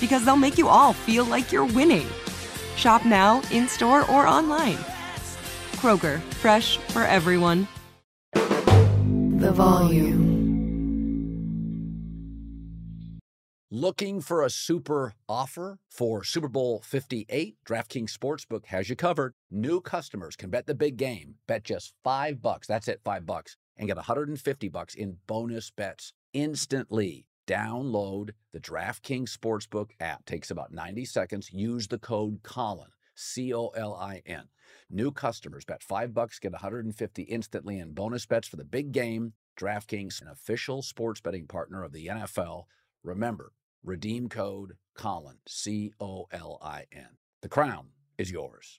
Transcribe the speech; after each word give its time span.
because 0.00 0.24
they'll 0.24 0.36
make 0.36 0.58
you 0.58 0.68
all 0.68 0.92
feel 0.92 1.24
like 1.24 1.52
you're 1.52 1.66
winning. 1.66 2.06
Shop 2.76 3.04
now, 3.04 3.42
in 3.50 3.68
store, 3.68 4.10
or 4.10 4.26
online. 4.26 4.78
Kroger, 5.76 6.20
fresh 6.40 6.78
for 6.78 7.02
everyone. 7.04 7.68
The 8.32 9.52
volume. 9.52 10.28
Looking 13.70 14.20
for 14.20 14.42
a 14.42 14.50
super 14.50 15.14
offer 15.28 15.78
for 15.88 16.24
Super 16.24 16.48
Bowl 16.48 16.82
58? 16.84 17.56
DraftKings 17.64 18.16
Sportsbook 18.16 18.66
has 18.66 18.90
you 18.90 18.96
covered. 18.96 19.34
New 19.50 19.80
customers 19.80 20.34
can 20.34 20.50
bet 20.50 20.66
the 20.66 20.74
big 20.74 20.96
game. 20.96 21.36
Bet 21.46 21.62
just 21.62 21.94
5 22.02 22.42
bucks. 22.42 22.66
That's 22.66 22.88
it, 22.88 23.00
5 23.04 23.24
bucks 23.24 23.56
and 23.80 23.88
get 23.88 23.96
150 23.96 24.68
bucks 24.68 24.94
in 24.94 25.16
bonus 25.26 25.70
bets 25.70 26.12
instantly. 26.34 27.26
Download 27.50 28.30
the 28.52 28.60
DraftKings 28.60 29.36
Sportsbook 29.36 29.90
app. 29.98 30.24
Takes 30.24 30.52
about 30.52 30.72
90 30.72 31.04
seconds. 31.04 31.52
Use 31.52 31.88
the 31.88 31.98
code 31.98 32.44
Colin, 32.44 32.90
C 33.16 33.52
O 33.52 33.68
L 33.70 33.96
I 33.96 34.22
N. 34.24 34.44
New 34.88 35.10
customers 35.10 35.64
bet 35.64 35.82
5 35.82 36.14
bucks 36.14 36.38
get 36.38 36.52
150 36.52 37.22
instantly 37.24 37.80
in 37.80 37.92
bonus 37.92 38.24
bets 38.24 38.46
for 38.46 38.54
the 38.54 38.64
big 38.64 38.92
game. 38.92 39.32
DraftKings, 39.58 40.22
an 40.22 40.28
official 40.28 40.80
sports 40.80 41.20
betting 41.20 41.48
partner 41.48 41.82
of 41.82 41.90
the 41.90 42.06
NFL. 42.06 42.66
Remember, 43.02 43.50
redeem 43.82 44.28
code 44.28 44.74
Colin, 44.94 45.38
C 45.48 45.92
O 45.98 46.26
L 46.30 46.56
I 46.62 46.84
N. 46.92 47.16
The 47.42 47.48
crown 47.48 47.88
is 48.16 48.30
yours. 48.30 48.78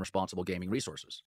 responsible 0.00 0.44
gaming 0.44 0.70
resources. 0.70 1.22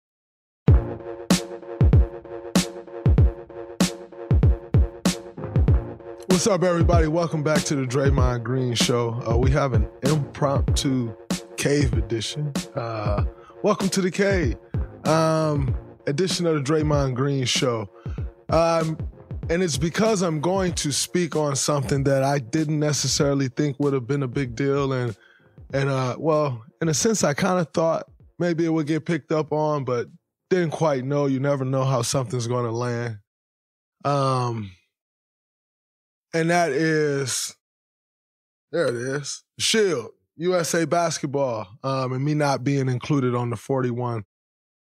What's 6.27 6.47
up, 6.47 6.63
everybody? 6.63 7.07
Welcome 7.07 7.43
back 7.43 7.61
to 7.65 7.75
the 7.75 7.85
Draymond 7.85 8.43
Green 8.43 8.73
Show. 8.73 9.21
Uh, 9.29 9.37
we 9.37 9.51
have 9.51 9.73
an 9.73 9.87
impromptu 10.03 11.15
cave 11.57 11.93
edition. 11.93 12.51
Uh, 12.73 13.25
welcome 13.61 13.89
to 13.89 14.01
the 14.01 14.09
cave 14.09 14.55
um, 15.05 15.75
edition 16.07 16.47
of 16.47 16.55
the 16.55 16.61
Draymond 16.61 17.13
Green 17.15 17.45
Show. 17.45 17.89
Um, 18.49 18.97
and 19.49 19.61
it's 19.61 19.77
because 19.77 20.21
I'm 20.21 20.39
going 20.39 20.73
to 20.75 20.91
speak 20.91 21.35
on 21.35 21.55
something 21.55 22.03
that 22.05 22.23
I 22.23 22.39
didn't 22.39 22.79
necessarily 22.79 23.47
think 23.47 23.79
would 23.79 23.93
have 23.93 24.07
been 24.07 24.23
a 24.23 24.27
big 24.27 24.55
deal, 24.55 24.93
and 24.93 25.15
and 25.73 25.89
uh, 25.89 26.15
well, 26.17 26.63
in 26.81 26.89
a 26.89 26.93
sense, 26.93 27.23
I 27.23 27.33
kind 27.33 27.59
of 27.59 27.71
thought 27.73 28.07
maybe 28.41 28.66
it 28.66 28.69
would 28.69 28.88
get 28.88 29.06
picked 29.06 29.31
up 29.31 29.53
on, 29.53 29.85
but 29.85 30.07
didn't 30.50 30.72
quite 30.72 31.06
know. 31.06 31.28
You 31.28 31.40
never 31.40 31.63
know 31.63 31.85
how 31.85 32.02
something's 32.02 32.47
going 32.47 32.66
to 32.66 32.72
land. 32.72 33.19
Um, 34.03 34.72
and 36.34 36.50
that 36.50 36.72
is 36.72 37.56
there. 38.72 38.88
It 38.88 38.96
is 38.96 39.44
Shield 39.59 40.09
USA 40.38 40.85
basketball, 40.85 41.68
um, 41.84 42.13
and 42.13 42.25
me 42.25 42.34
not 42.34 42.63
being 42.63 42.90
included 42.90 43.35
on 43.35 43.51
the 43.51 43.56
41 43.56 44.25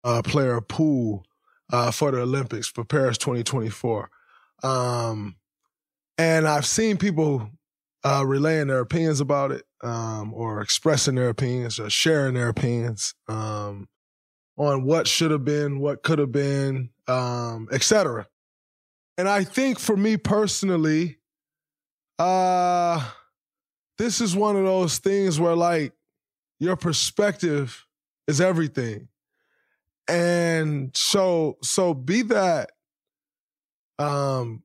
uh, 0.02 0.22
player 0.22 0.60
pool 0.62 1.24
uh, 1.70 1.90
for 1.90 2.10
the 2.10 2.22
Olympics 2.22 2.68
for 2.68 2.84
Paris 2.84 3.18
2024. 3.18 4.10
Um, 4.62 5.36
and 6.16 6.48
I've 6.48 6.66
seen 6.66 6.96
people 6.96 7.50
uh, 8.02 8.24
relaying 8.26 8.68
their 8.68 8.80
opinions 8.80 9.20
about 9.20 9.52
it, 9.52 9.64
um, 9.82 10.32
or 10.34 10.60
expressing 10.60 11.14
their 11.14 11.28
opinions, 11.28 11.78
or 11.78 11.90
sharing 11.90 12.34
their 12.34 12.48
opinions 12.48 13.14
um, 13.28 13.88
on 14.56 14.84
what 14.84 15.08
should 15.08 15.30
have 15.30 15.44
been, 15.44 15.80
what 15.80 16.02
could 16.02 16.18
have 16.18 16.32
been, 16.32 16.90
um, 17.08 17.68
etc. 17.72 18.26
And 19.18 19.28
I 19.28 19.44
think 19.44 19.78
for 19.78 19.96
me 19.96 20.16
personally, 20.16 21.18
uh, 22.18 23.08
this 23.98 24.20
is 24.20 24.34
one 24.34 24.56
of 24.56 24.64
those 24.64 24.98
things 24.98 25.38
where 25.38 25.56
like 25.56 25.92
your 26.58 26.76
perspective 26.76 27.86
is 28.26 28.40
everything. 28.40 29.08
And 30.08 30.90
so 30.96 31.58
so 31.62 31.94
be 31.94 32.22
that 32.22 32.70
um 33.98 34.62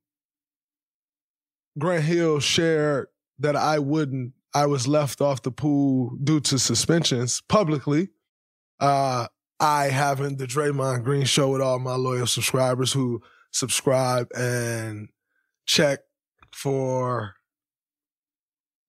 Grant 1.78 2.04
Hill 2.04 2.40
shared 2.40 3.08
that 3.40 3.56
I 3.56 3.80
wouldn't 3.80 4.34
I 4.58 4.66
was 4.66 4.88
left 4.88 5.22
off 5.22 5.44
the 5.44 5.52
pool 5.52 6.18
due 6.24 6.40
to 6.42 6.58
suspensions 6.58 7.42
publicly. 7.48 8.10
Uh 8.80 9.28
I 9.60 9.86
having 9.86 10.38
the 10.38 10.46
Draymond 10.46 11.04
Green 11.04 11.26
show 11.26 11.52
with 11.52 11.62
all 11.62 11.80
my 11.80 11.96
loyal 11.96 12.28
subscribers 12.28 12.94
who 12.94 13.22
subscribe 13.52 14.28
and 14.36 15.10
check 15.66 16.00
for 16.54 17.36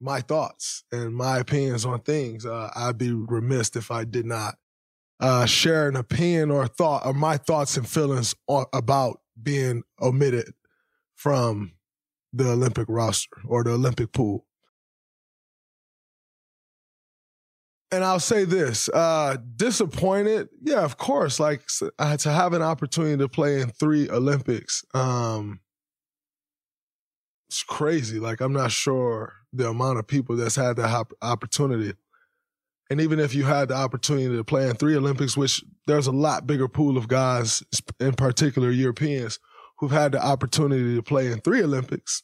my 0.00 0.20
thoughts 0.20 0.84
and 0.92 1.14
my 1.14 1.38
opinions 1.38 1.84
on 1.84 2.00
things. 2.00 2.44
Uh, 2.44 2.70
I'd 2.74 2.98
be 2.98 3.12
remiss 3.12 3.74
if 3.76 3.90
I 3.90 4.04
did 4.04 4.26
not 4.26 4.56
uh, 5.20 5.46
share 5.46 5.88
an 5.88 5.96
opinion 5.96 6.50
or 6.50 6.66
thought 6.66 7.06
or 7.06 7.14
my 7.14 7.36
thoughts 7.36 7.76
and 7.76 7.88
feelings 7.88 8.34
on, 8.46 8.66
about 8.72 9.20
being 9.42 9.82
omitted 10.00 10.52
from 11.14 11.72
the 12.32 12.50
Olympic 12.50 12.86
roster 12.88 13.38
or 13.46 13.64
the 13.64 13.72
Olympic 13.72 14.12
pool. 14.12 14.44
And 17.90 18.04
I'll 18.04 18.20
say 18.20 18.44
this: 18.44 18.88
uh, 18.90 19.38
disappointed, 19.56 20.48
yeah, 20.62 20.84
of 20.84 20.98
course. 20.98 21.40
Like 21.40 21.62
uh, 21.98 22.16
to 22.18 22.30
have 22.30 22.52
an 22.52 22.62
opportunity 22.62 23.16
to 23.16 23.28
play 23.28 23.60
in 23.60 23.70
three 23.70 24.10
Olympics, 24.10 24.84
um, 24.92 25.60
it's 27.48 27.62
crazy. 27.62 28.18
Like 28.18 28.40
I'm 28.40 28.52
not 28.52 28.72
sure 28.72 29.32
the 29.52 29.68
amount 29.68 29.98
of 29.98 30.06
people 30.06 30.36
that's 30.36 30.56
had 30.56 30.76
that 30.76 31.06
opportunity. 31.22 31.94
And 32.90 33.00
even 33.00 33.20
if 33.20 33.34
you 33.34 33.44
had 33.44 33.68
the 33.68 33.74
opportunity 33.74 34.34
to 34.34 34.44
play 34.44 34.68
in 34.68 34.74
three 34.76 34.96
Olympics, 34.96 35.36
which 35.36 35.62
there's 35.86 36.06
a 36.06 36.12
lot 36.12 36.46
bigger 36.46 36.68
pool 36.68 36.96
of 36.96 37.08
guys, 37.08 37.62
in 38.00 38.14
particular 38.14 38.70
Europeans, 38.70 39.38
who've 39.78 39.90
had 39.90 40.12
the 40.12 40.24
opportunity 40.24 40.94
to 40.94 41.02
play 41.02 41.30
in 41.30 41.40
three 41.40 41.62
Olympics. 41.62 42.22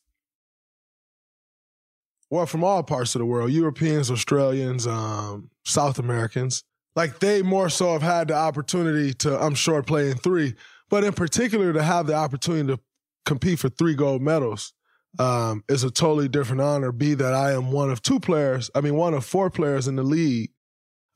Well, 2.31 2.46
from 2.46 2.64
all 2.64 2.82
parts 2.82 3.14
of 3.14 3.20
the 3.20 3.26
world, 3.26 3.52
Europeans, 3.52 4.10
Australians, 4.10 4.87
um, 4.87 5.50
South 5.64 5.99
Americans, 5.99 6.64
like 6.96 7.19
they 7.20 7.43
more 7.43 7.69
so 7.69 7.93
have 7.93 8.02
had 8.02 8.28
the 8.28 8.34
opportunity 8.34 9.12
to, 9.14 9.40
I'm 9.40 9.55
sure, 9.55 9.82
play 9.82 10.11
in 10.11 10.16
three, 10.16 10.55
but 10.90 11.05
in 11.05 11.12
particular 11.12 11.72
to 11.72 11.82
have 11.82 12.06
the 12.06 12.14
opportunity 12.14 12.75
to 12.75 12.81
compete 13.25 13.58
for 13.58 13.69
three 13.69 13.94
gold 13.94 14.22
medals 14.22 14.75
um, 15.19 15.64
is 15.69 15.84
a 15.84 15.90
totally 15.90 16.28
different 16.28 16.61
honor. 16.61 16.93
Be 16.93 17.14
that 17.14 17.34
I 17.34 17.52
am 17.52 17.72
one 17.72 17.90
of 17.90 18.02
two 18.02 18.20
players, 18.20 18.70
I 18.75 18.81
mean, 18.81 18.94
one 18.94 19.14
of 19.14 19.25
four 19.25 19.50
players 19.50 19.88
in 19.88 19.96
the 19.96 20.02
league 20.02 20.50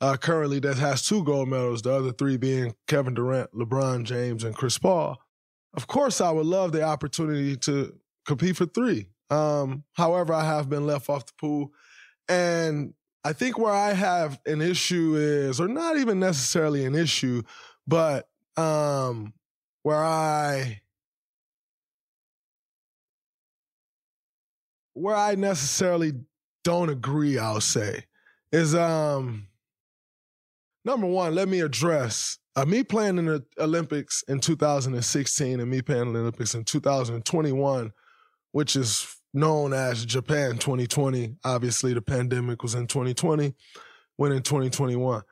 uh, 0.00 0.16
currently 0.16 0.60
that 0.60 0.78
has 0.78 1.06
two 1.06 1.24
gold 1.24 1.48
medals, 1.48 1.82
the 1.82 1.92
other 1.92 2.12
three 2.12 2.36
being 2.36 2.74
Kevin 2.86 3.14
Durant, 3.14 3.52
LeBron 3.52 4.04
James, 4.04 4.44
and 4.44 4.54
Chris 4.54 4.78
Paul. 4.78 5.18
Of 5.74 5.86
course, 5.86 6.20
I 6.20 6.30
would 6.30 6.46
love 6.46 6.72
the 6.72 6.82
opportunity 6.82 7.56
to 7.56 7.94
compete 8.24 8.56
for 8.56 8.66
three. 8.66 9.08
Um, 9.30 9.84
however, 9.94 10.32
I 10.32 10.44
have 10.44 10.68
been 10.68 10.86
left 10.86 11.10
off 11.10 11.26
the 11.26 11.32
pool. 11.38 11.72
And 12.28 12.94
I 13.24 13.32
think 13.32 13.58
where 13.58 13.72
I 13.72 13.92
have 13.92 14.38
an 14.46 14.62
issue 14.62 15.14
is, 15.16 15.60
or 15.60 15.68
not 15.68 15.96
even 15.96 16.20
necessarily 16.20 16.84
an 16.84 16.94
issue, 16.94 17.42
but 17.86 18.28
um, 18.56 19.34
where 19.82 20.02
I 20.02 20.80
where 24.94 25.16
I 25.16 25.36
necessarily 25.36 26.12
don't 26.64 26.88
agree, 26.88 27.38
I'll 27.38 27.60
say, 27.60 28.04
is 28.52 28.74
um 28.74 29.48
number 30.84 31.06
one, 31.06 31.34
let 31.34 31.48
me 31.48 31.60
address 31.60 32.38
uh, 32.58 32.64
me 32.64 32.82
playing 32.82 33.18
in 33.18 33.26
the 33.26 33.44
Olympics 33.60 34.24
in 34.26 34.40
2016 34.40 35.60
and 35.60 35.70
me 35.70 35.80
playing 35.80 36.08
in 36.08 36.12
the 36.12 36.18
Olympics 36.18 36.54
in 36.54 36.64
2021, 36.64 37.92
which 38.50 38.74
is 38.74 39.17
known 39.32 39.72
as 39.72 40.04
Japan 40.04 40.52
2020. 40.58 41.36
Obviously, 41.44 41.94
the 41.94 42.02
pandemic 42.02 42.62
was 42.62 42.74
in 42.74 42.86
2020, 42.86 43.54
went 44.16 44.34
in 44.34 44.42
2021. 44.42 45.22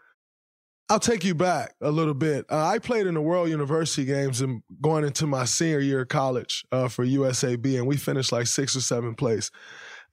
I'll 0.89 1.01
take 1.01 1.25
you 1.25 1.35
back 1.35 1.75
a 1.81 1.91
little 1.91 2.15
bit. 2.15 2.47
Uh, 2.49 2.65
I 2.65 2.79
played 2.79 3.09
in 3.09 3.15
the 3.15 3.21
World 3.21 3.49
University 3.49 4.05
Games 4.05 4.41
and 4.41 4.63
going 4.81 5.05
into 5.05 5.27
my 5.27 5.45
senior 5.45 5.81
year 5.81 6.03
of 6.03 6.09
college 6.09 6.65
uh, 6.71 6.87
for 6.89 7.05
USAB, 7.05 7.77
and 7.77 7.89
we 7.89 7.97
finished 7.97 8.31
like 8.31 8.47
sixth 8.47 8.77
or 8.77 8.81
seventh 8.81 9.17
place. 9.17 9.51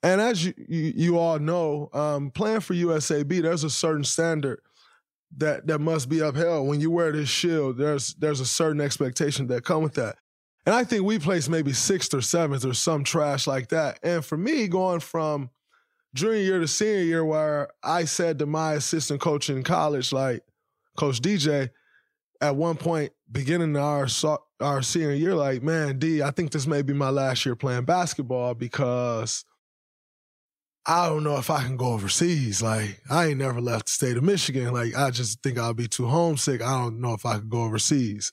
And 0.02 0.20
as 0.20 0.44
you, 0.44 0.54
you, 0.68 0.94
you 0.96 1.18
all 1.20 1.38
know, 1.38 1.90
um, 1.94 2.32
playing 2.32 2.62
for 2.62 2.74
USAB, 2.74 3.42
there's 3.44 3.64
a 3.64 3.70
certain 3.70 4.04
standard 4.04 4.62
that 5.38 5.68
that 5.68 5.80
must 5.80 6.10
be 6.10 6.20
upheld. 6.20 6.68
When 6.68 6.82
you 6.82 6.90
wear 6.90 7.12
this 7.12 7.30
shield, 7.30 7.78
there's 7.78 8.16
there's 8.16 8.40
a 8.40 8.46
certain 8.46 8.82
expectation 8.82 9.48
that 9.48 9.64
come 9.64 9.84
with 9.84 9.94
that. 9.96 10.18
And 10.66 10.74
I 10.74 10.84
think 10.84 11.04
we 11.04 11.20
placed 11.20 11.50
maybe 11.50 11.74
sixth 11.74 12.14
or 12.14 12.22
seventh 12.22 12.66
or 12.66 12.74
some 12.74 13.04
trash 13.04 13.48
like 13.48 13.70
that. 13.70 14.00
And 14.02 14.24
for 14.24 14.38
me, 14.38 14.68
going 14.68 15.02
from 15.02 15.50
junior 16.16 16.38
year 16.38 16.60
to 16.60 16.68
senior 16.68 17.02
year, 17.02 17.26
where 17.26 17.70
I 17.84 18.06
said 18.06 18.40
to 18.40 18.46
my 18.46 18.74
assistant 18.74 19.20
coach 19.20 19.50
in 19.50 19.64
college, 19.64 20.14
like 20.14 20.44
Coach 20.98 21.20
DJ, 21.20 21.70
at 22.40 22.56
one 22.56 22.76
point 22.76 23.12
beginning 23.32 23.76
our 23.76 24.08
our 24.60 24.82
senior 24.82 25.14
year, 25.14 25.36
like, 25.36 25.64
man, 25.64 26.00
D, 26.00 26.22
I 26.22 26.32
think 26.32 26.52
this 26.52 26.68
may 26.68 26.82
be 26.82 26.94
my 26.94 27.10
last 27.10 27.46
year 27.46 27.56
playing 27.56 27.84
basketball 27.84 28.54
because 28.54 29.44
I 30.86 31.08
don't 31.08 31.24
know 31.24 31.38
if 31.38 31.50
I 31.50 31.64
can 31.64 31.78
go 31.78 31.94
overseas. 31.94 32.62
Like, 32.62 33.02
I 33.10 33.28
ain't 33.28 33.40
never 33.40 33.62
left 33.62 33.86
the 33.88 33.92
state 33.92 34.18
of 34.18 34.24
Michigan. 34.24 34.74
Like, 34.74 34.96
I 34.96 35.12
just 35.12 35.42
think 35.42 35.58
I'll 35.58 35.74
be 35.74 35.88
too 35.88 36.08
homesick. 36.08 36.62
I 36.62 36.78
don't 36.78 37.02
know 37.02 37.14
if 37.14 37.26
I 37.26 37.36
could 37.36 37.50
go 37.50 37.64
overseas. 37.64 38.32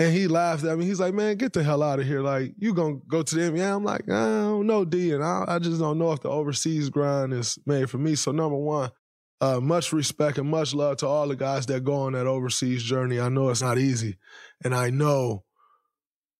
And 0.00 0.12
he 0.12 0.28
laughed 0.28 0.64
at 0.64 0.78
me. 0.78 0.84
He's 0.84 1.00
like, 1.00 1.12
man, 1.12 1.36
get 1.36 1.52
the 1.52 1.62
hell 1.62 1.82
out 1.82 1.98
of 1.98 2.06
here. 2.06 2.20
Like, 2.20 2.54
you 2.56 2.72
gonna 2.72 3.00
go 3.08 3.22
to 3.22 3.34
the 3.34 3.40
NBA? 3.40 3.76
I'm 3.76 3.84
like, 3.84 4.08
I 4.08 4.26
don't 4.26 4.66
know, 4.66 4.84
D. 4.84 5.12
And 5.12 5.24
I, 5.24 5.44
I 5.48 5.58
just 5.58 5.80
don't 5.80 5.98
know 5.98 6.12
if 6.12 6.20
the 6.20 6.28
overseas 6.28 6.88
grind 6.88 7.32
is 7.32 7.58
made 7.66 7.90
for 7.90 7.98
me. 7.98 8.14
So, 8.14 8.30
number 8.30 8.56
one, 8.56 8.90
uh, 9.40 9.60
much 9.60 9.92
respect 9.92 10.38
and 10.38 10.48
much 10.48 10.72
love 10.72 10.98
to 10.98 11.06
all 11.06 11.26
the 11.26 11.36
guys 11.36 11.66
that 11.66 11.84
go 11.84 11.94
on 11.94 12.12
that 12.12 12.26
overseas 12.26 12.82
journey. 12.82 13.18
I 13.18 13.28
know 13.28 13.48
it's 13.48 13.62
not 13.62 13.78
easy. 13.78 14.16
And 14.64 14.74
I 14.74 14.90
know, 14.90 15.44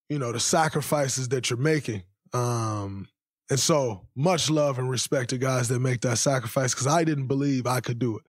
you 0.09 0.19
know, 0.19 0.33
the 0.33 0.41
sacrifices 0.41 1.29
that 1.29 1.51
you're 1.51 1.59
making. 1.59 2.03
Um, 2.33 3.09
and 3.51 3.59
so 3.59 4.07
much 4.15 4.51
love 4.51 4.79
and 4.79 4.91
respect 4.91 5.31
to 5.31 5.39
guys 5.39 5.69
that 5.69 5.81
make 5.81 6.03
that 6.03 6.19
sacrifice 6.19 6.75
because 6.75 6.87
I 6.87 7.05
didn't 7.05 7.29
believe 7.29 7.67
I 7.67 7.81
could 7.81 7.99
do 7.99 8.19
it. 8.19 8.25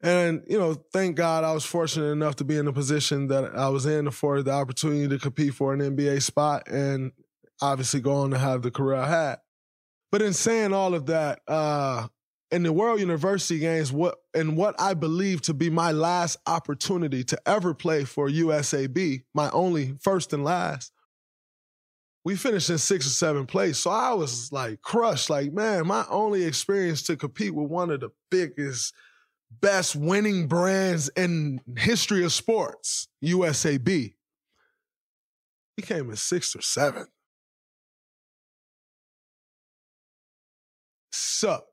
And, 0.00 0.44
you 0.48 0.58
know, 0.58 0.74
thank 0.92 1.16
God 1.16 1.42
I 1.42 1.52
was 1.52 1.64
fortunate 1.64 2.12
enough 2.12 2.36
to 2.36 2.44
be 2.44 2.56
in 2.56 2.66
the 2.66 2.72
position 2.72 3.26
that 3.28 3.56
I 3.56 3.68
was 3.68 3.84
in 3.84 4.10
for 4.10 4.42
the 4.42 4.52
opportunity 4.52 5.08
to 5.08 5.18
compete 5.18 5.54
for 5.54 5.74
an 5.74 5.80
NBA 5.80 6.22
spot 6.22 6.68
and 6.68 7.12
obviously 7.60 8.00
go 8.00 8.12
on 8.12 8.30
to 8.30 8.38
have 8.38 8.62
the 8.62 8.70
career 8.70 8.96
I 8.96 9.08
had. 9.08 9.38
But 10.12 10.22
in 10.22 10.32
saying 10.32 10.72
all 10.72 10.94
of 10.94 11.06
that, 11.06 11.40
uh, 11.48 12.08
in 12.50 12.62
the 12.62 12.72
World 12.72 13.00
University 13.00 13.58
Games, 13.58 13.92
what 13.92 14.16
and 14.32 14.56
what 14.56 14.80
I 14.80 14.94
believe 14.94 15.42
to 15.42 15.54
be 15.54 15.68
my 15.68 15.92
last 15.92 16.38
opportunity 16.46 17.22
to 17.24 17.38
ever 17.46 17.74
play 17.74 18.04
for 18.04 18.28
USAB, 18.28 19.22
my 19.34 19.50
only 19.50 19.96
first 20.00 20.32
and 20.32 20.44
last, 20.44 20.92
we 22.24 22.36
finished 22.36 22.70
in 22.70 22.78
sixth 22.78 23.08
or 23.08 23.10
seventh 23.10 23.48
place. 23.48 23.78
So 23.78 23.90
I 23.90 24.14
was 24.14 24.50
like 24.52 24.80
crushed. 24.82 25.30
Like, 25.30 25.52
man, 25.52 25.86
my 25.86 26.04
only 26.08 26.44
experience 26.44 27.02
to 27.04 27.16
compete 27.16 27.54
with 27.54 27.68
one 27.68 27.90
of 27.90 28.00
the 28.00 28.10
biggest, 28.30 28.94
best 29.50 29.96
winning 29.96 30.46
brands 30.46 31.08
in 31.16 31.60
history 31.76 32.24
of 32.24 32.32
sports, 32.32 33.08
USAB. 33.24 34.14
We 35.76 35.82
came 35.82 36.10
in 36.10 36.16
sixth 36.16 36.56
or 36.56 36.62
seventh. 36.62 37.08
Sucked. 41.12 41.64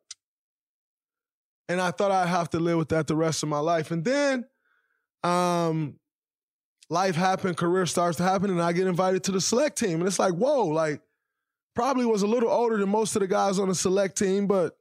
And 1.68 1.82
I 1.82 1.92
thought 1.92 2.12
I'd 2.12 2.28
have 2.28 2.50
to 2.52 2.60
live 2.60 2.78
with 2.78 2.90
that 2.90 3.08
the 3.08 3.16
rest 3.16 3.42
of 3.42 3.50
my 3.50 3.58
life. 3.60 3.90
And 3.90 4.06
then 4.06 4.46
um, 5.24 6.00
life 6.90 7.16
happened, 7.16 7.58
career 7.58 7.88
starts 7.88 8.18
to 8.18 8.24
happen, 8.24 8.52
and 8.52 8.62
I 8.62 8.72
get 8.74 8.86
invited 8.86 9.24
to 9.24 9.32
the 9.32 9.42
select 9.42 9.80
team. 9.80 10.00
And 10.00 10.08
it's 10.08 10.20
like, 10.20 10.34
whoa, 10.34 10.68
like 10.68 11.02
probably 11.74 12.06
was 12.06 12.22
a 12.22 12.28
little 12.28 12.50
older 12.50 12.78
than 12.78 12.90
most 12.90 13.16
of 13.16 13.22
the 13.22 13.28
guys 13.28 13.58
on 13.60 13.68
the 13.68 13.76
select 13.76 14.18
team, 14.18 14.46
but 14.48 14.78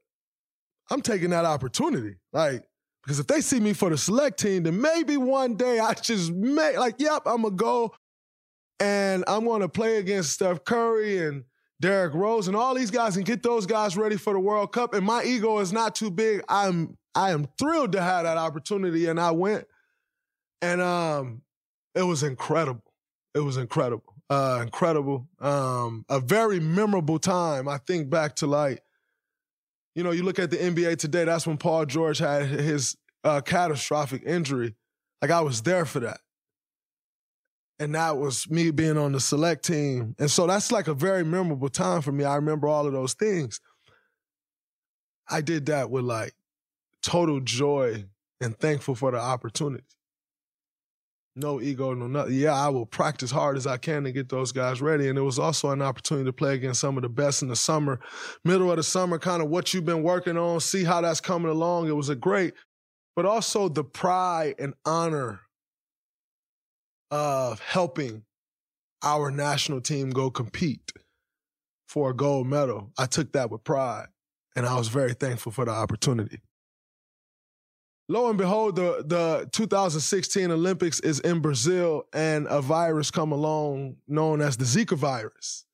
I'm 0.90 1.00
taking 1.00 1.30
that 1.30 1.46
opportunity. 1.46 2.16
Like, 2.32 2.64
because 3.04 3.20
if 3.20 3.26
they 3.26 3.40
see 3.40 3.60
me 3.60 3.72
for 3.72 3.90
the 3.90 3.98
select 3.98 4.40
team, 4.40 4.62
then 4.62 4.80
maybe 4.80 5.16
one 5.16 5.56
day 5.56 5.78
I 5.78 5.92
just 5.94 6.32
may 6.32 6.78
like, 6.78 6.96
yep, 6.98 7.22
I'm 7.26 7.42
gonna 7.42 7.54
go 7.54 7.94
and 8.80 9.24
I'm 9.26 9.44
gonna 9.44 9.68
play 9.68 9.98
against 9.98 10.32
Steph 10.32 10.64
Curry 10.64 11.26
and 11.26 11.44
Derrick 11.80 12.14
Rose 12.14 12.48
and 12.48 12.56
all 12.56 12.74
these 12.74 12.90
guys 12.90 13.16
and 13.16 13.26
get 13.26 13.42
those 13.42 13.66
guys 13.66 13.96
ready 13.96 14.16
for 14.16 14.32
the 14.32 14.40
World 14.40 14.72
Cup. 14.72 14.94
And 14.94 15.04
my 15.04 15.22
ego 15.22 15.58
is 15.58 15.72
not 15.72 15.94
too 15.94 16.10
big. 16.10 16.42
I'm 16.48 16.96
I 17.14 17.30
am 17.30 17.46
thrilled 17.58 17.92
to 17.92 18.02
have 18.02 18.24
that 18.24 18.36
opportunity. 18.36 19.06
And 19.06 19.20
I 19.20 19.30
went. 19.30 19.66
And 20.62 20.80
um, 20.80 21.42
it 21.94 22.02
was 22.02 22.22
incredible. 22.22 22.82
It 23.34 23.40
was 23.40 23.56
incredible. 23.56 24.14
Uh, 24.30 24.60
incredible. 24.62 25.28
Um, 25.40 26.04
a 26.08 26.20
very 26.20 26.58
memorable 26.58 27.18
time. 27.18 27.68
I 27.68 27.78
think 27.78 28.08
back 28.08 28.36
to 28.36 28.46
like, 28.46 28.82
you 29.94 30.02
know, 30.02 30.10
you 30.10 30.22
look 30.22 30.38
at 30.38 30.50
the 30.50 30.56
NBA 30.56 30.98
today, 30.98 31.24
that's 31.24 31.46
when 31.46 31.56
Paul 31.56 31.86
George 31.86 32.18
had 32.18 32.46
his 32.46 32.96
uh, 33.22 33.40
catastrophic 33.40 34.22
injury. 34.26 34.74
Like 35.22 35.30
I 35.30 35.40
was 35.40 35.62
there 35.62 35.84
for 35.84 36.00
that. 36.00 36.20
And 37.78 37.94
that 37.94 38.18
was 38.18 38.48
me 38.50 38.70
being 38.70 38.96
on 38.96 39.12
the 39.12 39.20
select 39.20 39.64
team. 39.64 40.14
And 40.18 40.30
so 40.30 40.46
that's 40.46 40.70
like 40.70 40.86
a 40.86 40.94
very 40.94 41.24
memorable 41.24 41.68
time 41.68 42.02
for 42.02 42.12
me. 42.12 42.24
I 42.24 42.36
remember 42.36 42.68
all 42.68 42.86
of 42.86 42.92
those 42.92 43.14
things. 43.14 43.60
I 45.28 45.40
did 45.40 45.66
that 45.66 45.90
with 45.90 46.04
like 46.04 46.32
total 47.02 47.40
joy 47.40 48.04
and 48.40 48.56
thankful 48.58 48.94
for 48.94 49.10
the 49.10 49.18
opportunity. 49.18 49.84
No 51.36 51.60
ego, 51.60 51.94
no 51.94 52.06
nothing. 52.06 52.34
Yeah, 52.34 52.54
I 52.54 52.68
will 52.68 52.86
practice 52.86 53.32
hard 53.32 53.56
as 53.56 53.66
I 53.66 53.76
can 53.76 54.04
to 54.04 54.12
get 54.12 54.28
those 54.28 54.52
guys 54.52 54.80
ready. 54.80 55.08
And 55.08 55.18
it 55.18 55.22
was 55.22 55.38
also 55.38 55.70
an 55.70 55.82
opportunity 55.82 56.26
to 56.26 56.32
play 56.32 56.54
against 56.54 56.80
some 56.80 56.96
of 56.96 57.02
the 57.02 57.08
best 57.08 57.42
in 57.42 57.48
the 57.48 57.56
summer, 57.56 57.98
middle 58.44 58.70
of 58.70 58.76
the 58.76 58.84
summer, 58.84 59.18
kind 59.18 59.42
of 59.42 59.48
what 59.48 59.74
you've 59.74 59.84
been 59.84 60.04
working 60.04 60.36
on, 60.36 60.60
see 60.60 60.84
how 60.84 61.00
that's 61.00 61.20
coming 61.20 61.50
along. 61.50 61.88
It 61.88 61.96
was 61.96 62.08
a 62.08 62.14
great, 62.14 62.54
but 63.16 63.26
also 63.26 63.68
the 63.68 63.82
pride 63.82 64.54
and 64.60 64.74
honor 64.84 65.40
of 67.10 67.58
helping 67.60 68.22
our 69.02 69.30
national 69.30 69.80
team 69.80 70.10
go 70.10 70.30
compete 70.30 70.92
for 71.88 72.10
a 72.10 72.14
gold 72.14 72.46
medal. 72.46 72.92
I 72.96 73.06
took 73.06 73.32
that 73.32 73.50
with 73.50 73.64
pride, 73.64 74.06
and 74.54 74.66
I 74.66 74.76
was 74.76 74.88
very 74.88 75.14
thankful 75.14 75.50
for 75.50 75.64
the 75.64 75.72
opportunity. 75.72 76.40
Lo 78.08 78.28
and 78.28 78.36
behold, 78.36 78.76
the, 78.76 79.02
the 79.06 79.48
2016 79.52 80.50
Olympics 80.50 81.00
is 81.00 81.20
in 81.20 81.40
Brazil, 81.40 82.04
and 82.12 82.46
a 82.50 82.60
virus 82.60 83.10
come 83.10 83.32
along 83.32 83.96
known 84.06 84.42
as 84.42 84.56
the 84.58 84.64
Zika 84.64 84.96
virus. 84.96 85.64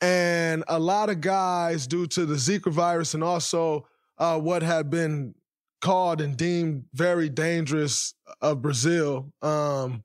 And 0.00 0.64
a 0.68 0.78
lot 0.78 1.10
of 1.10 1.20
guys, 1.20 1.86
due 1.86 2.06
to 2.06 2.24
the 2.24 2.36
Zika 2.36 2.72
virus 2.72 3.12
and 3.14 3.22
also 3.22 3.86
uh, 4.16 4.38
what 4.38 4.62
had 4.62 4.88
been 4.88 5.34
called 5.80 6.20
and 6.20 6.36
deemed 6.36 6.84
very 6.94 7.28
dangerous 7.28 8.14
of 8.40 8.62
Brazil. 8.62 9.32
Um, 9.42 10.04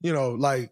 you 0.00 0.12
know, 0.12 0.30
like 0.30 0.70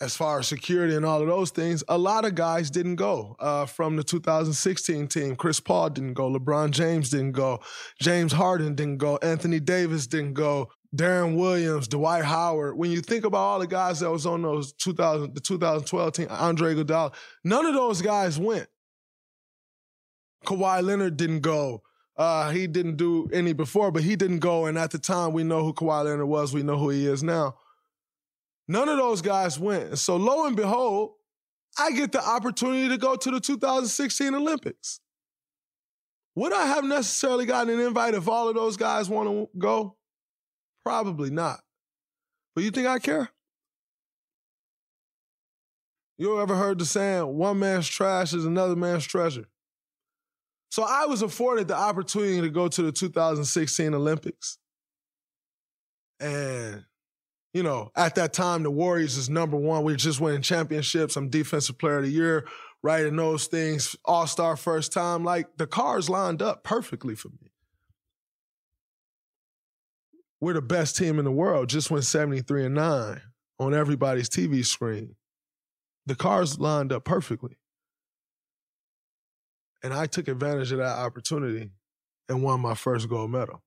as 0.00 0.16
far 0.16 0.38
as 0.38 0.48
security 0.48 0.94
and 0.94 1.04
all 1.04 1.20
of 1.20 1.26
those 1.26 1.50
things, 1.50 1.84
a 1.88 1.98
lot 1.98 2.24
of 2.24 2.34
guys 2.34 2.70
didn't 2.70 2.96
go 2.96 3.36
uh, 3.38 3.66
from 3.66 3.96
the 3.96 4.02
2016 4.02 5.08
team. 5.08 5.36
Chris 5.36 5.60
Paul 5.60 5.90
didn't 5.90 6.14
go. 6.14 6.30
LeBron 6.30 6.70
James 6.70 7.10
didn't 7.10 7.32
go. 7.32 7.60
James 8.00 8.32
Harden 8.32 8.74
didn't 8.74 8.96
go. 8.96 9.18
Anthony 9.18 9.60
Davis 9.60 10.06
didn't 10.06 10.32
go. 10.34 10.70
Deron 10.96 11.36
Williams, 11.36 11.86
Dwight 11.86 12.24
Howard. 12.24 12.76
When 12.76 12.90
you 12.90 13.00
think 13.00 13.24
about 13.24 13.38
all 13.38 13.58
the 13.58 13.66
guys 13.66 14.00
that 14.00 14.10
was 14.10 14.26
on 14.26 14.42
those 14.42 14.72
2000, 14.72 15.34
the 15.34 15.40
2012 15.40 16.12
team, 16.12 16.26
Andre 16.30 16.74
Iguodala, 16.74 17.12
none 17.44 17.66
of 17.66 17.74
those 17.74 18.00
guys 18.02 18.38
went. 18.38 18.68
Kawhi 20.46 20.82
Leonard 20.82 21.16
didn't 21.16 21.40
go. 21.40 21.82
Uh, 22.16 22.50
he 22.50 22.66
didn't 22.66 22.96
do 22.96 23.28
any 23.32 23.52
before, 23.52 23.90
but 23.90 24.02
he 24.02 24.16
didn't 24.16 24.40
go. 24.40 24.66
And 24.66 24.78
at 24.78 24.90
the 24.90 24.98
time, 24.98 25.32
we 25.32 25.44
know 25.44 25.62
who 25.62 25.72
Kawhi 25.72 26.04
Leonard 26.04 26.26
was. 26.26 26.52
We 26.52 26.62
know 26.62 26.76
who 26.76 26.88
he 26.88 27.06
is 27.06 27.22
now. 27.22 27.56
None 28.70 28.88
of 28.88 28.98
those 28.98 29.20
guys 29.20 29.58
went. 29.58 29.98
So 29.98 30.14
lo 30.14 30.46
and 30.46 30.54
behold, 30.54 31.14
I 31.76 31.90
get 31.90 32.12
the 32.12 32.24
opportunity 32.24 32.88
to 32.90 32.98
go 32.98 33.16
to 33.16 33.30
the 33.32 33.40
2016 33.40 34.32
Olympics. 34.32 35.00
Would 36.36 36.52
I 36.52 36.66
have 36.66 36.84
necessarily 36.84 37.46
gotten 37.46 37.74
an 37.74 37.84
invite 37.84 38.14
if 38.14 38.28
all 38.28 38.48
of 38.48 38.54
those 38.54 38.76
guys 38.76 39.08
want 39.08 39.28
to 39.28 39.48
go? 39.58 39.96
Probably 40.84 41.30
not. 41.30 41.58
But 42.54 42.62
you 42.62 42.70
think 42.70 42.86
I 42.86 43.00
care? 43.00 43.30
You 46.16 46.40
ever 46.40 46.54
heard 46.54 46.78
the 46.78 46.86
saying, 46.86 47.26
one 47.26 47.58
man's 47.58 47.88
trash 47.88 48.32
is 48.32 48.44
another 48.44 48.76
man's 48.76 49.04
treasure? 49.04 49.48
So 50.70 50.84
I 50.84 51.06
was 51.06 51.22
afforded 51.22 51.66
the 51.66 51.76
opportunity 51.76 52.40
to 52.40 52.50
go 52.50 52.68
to 52.68 52.82
the 52.82 52.92
2016 52.92 53.94
Olympics. 53.94 54.58
And, 56.20 56.84
you 57.52 57.62
know, 57.62 57.90
at 57.96 58.14
that 58.14 58.32
time, 58.32 58.62
the 58.62 58.70
Warriors 58.70 59.16
is 59.16 59.28
number 59.28 59.56
one. 59.56 59.82
We 59.82 59.96
just 59.96 60.20
winning 60.20 60.42
championships. 60.42 61.16
I'm 61.16 61.28
defensive 61.28 61.78
player 61.78 61.98
of 61.98 62.04
the 62.04 62.10
year? 62.10 62.46
And 62.82 63.18
those 63.18 63.46
things, 63.46 63.94
all 64.04 64.26
star 64.26 64.56
first 64.56 64.92
time. 64.92 65.24
Like 65.24 65.56
the 65.56 65.66
cars 65.66 66.08
lined 66.08 66.40
up 66.40 66.64
perfectly 66.64 67.14
for 67.14 67.28
me. 67.28 67.52
We're 70.40 70.54
the 70.54 70.62
best 70.62 70.96
team 70.96 71.18
in 71.18 71.26
the 71.26 71.30
world, 71.30 71.68
just 71.68 71.90
went 71.90 72.04
73 72.04 72.64
and 72.64 72.74
9 72.74 73.20
on 73.58 73.74
everybody's 73.74 74.30
TV 74.30 74.64
screen. 74.64 75.16
The 76.06 76.14
cars 76.14 76.58
lined 76.58 76.92
up 76.92 77.04
perfectly. 77.04 77.58
And 79.82 79.92
I 79.92 80.06
took 80.06 80.28
advantage 80.28 80.72
of 80.72 80.78
that 80.78 80.98
opportunity 80.98 81.72
and 82.28 82.42
won 82.42 82.60
my 82.60 82.74
first 82.74 83.08
gold 83.10 83.30
medal. 83.30 83.62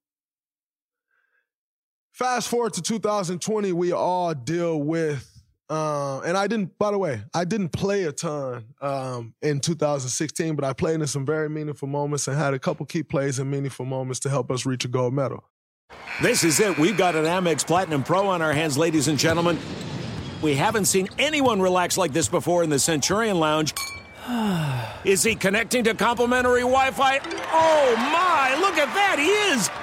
Fast 2.13 2.48
forward 2.48 2.74
to 2.74 2.82
2020, 2.84 3.72
we 3.72 3.91
all 3.91 4.36
deal 4.36 4.79
with, 4.79 5.27
uh, 5.67 6.20
and 6.20 6.38
I 6.38 6.46
didn't, 6.46 6.77
by 6.77 6.91
the 6.91 6.98
way, 7.00 7.24
I 7.34 7.43
didn't 7.43 7.70
play 7.70 8.03
a 8.03 8.12
ton 8.12 8.65
um, 8.82 9.34
in 9.41 9.60
2016, 9.60 10.55
but 10.55 10.63
I 10.63 10.74
played 10.74 11.01
in 11.01 11.08
some 11.08 11.25
very 11.25 11.50
meaningful 11.50 11.88
moments 11.88 12.27
and 12.27 12.38
had 12.38 12.53
a 12.53 12.60
couple 12.60 12.86
key 12.86 13.01
plays 13.01 13.39
and 13.39 13.50
meaningful 13.50 13.86
moments 13.86 14.20
to 14.22 14.29
help 14.29 14.51
us 14.51 14.63
reach 14.63 14.86
a 14.86 14.89
gold 14.89 15.15
medal. 15.15 15.43
This 16.22 16.43
is 16.43 16.60
it. 16.60 16.77
We've 16.77 16.96
got 16.96 17.15
an 17.15 17.25
Amex 17.25 17.65
Platinum 17.65 18.03
Pro 18.03 18.27
on 18.27 18.43
our 18.43 18.53
hands, 18.53 18.77
ladies 18.77 19.08
and 19.08 19.17
gentlemen. 19.17 19.58
We 20.43 20.53
haven't 20.53 20.86
seen 20.86 21.10
anyone 21.17 21.60
relax 21.63 21.98
like 21.98 22.13
this 22.13 22.27
before 22.27 22.63
in 22.63 22.70
the 22.70 22.77
Centurion 22.77 23.39
Lounge. 23.39 23.74
Is 25.03 25.24
he 25.24 25.34
connecting 25.34 25.84
to 25.86 25.96
complimentary 25.96 26.62
Wi 26.62 26.91
Fi? 26.91 27.17
Oh 27.51 27.96
my, 27.98 28.55
look 28.62 28.77
at 28.77 28.93
that, 28.93 29.17
he 29.17 29.29
is! 29.51 29.82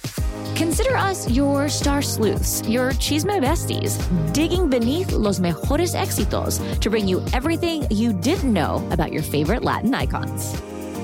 Consider 0.61 0.95
us 0.95 1.27
your 1.27 1.67
star 1.67 2.03
sleuths, 2.03 2.61
your 2.69 2.91
chisme 2.91 3.41
besties, 3.41 3.97
digging 4.31 4.69
beneath 4.69 5.11
los 5.11 5.39
mejores 5.39 5.95
éxitos 5.95 6.61
to 6.79 6.87
bring 6.87 7.07
you 7.07 7.19
everything 7.33 7.87
you 7.89 8.13
didn't 8.13 8.53
know 8.53 8.87
about 8.91 9.11
your 9.11 9.23
favorite 9.23 9.63
Latin 9.63 9.95
icons. 9.95 10.53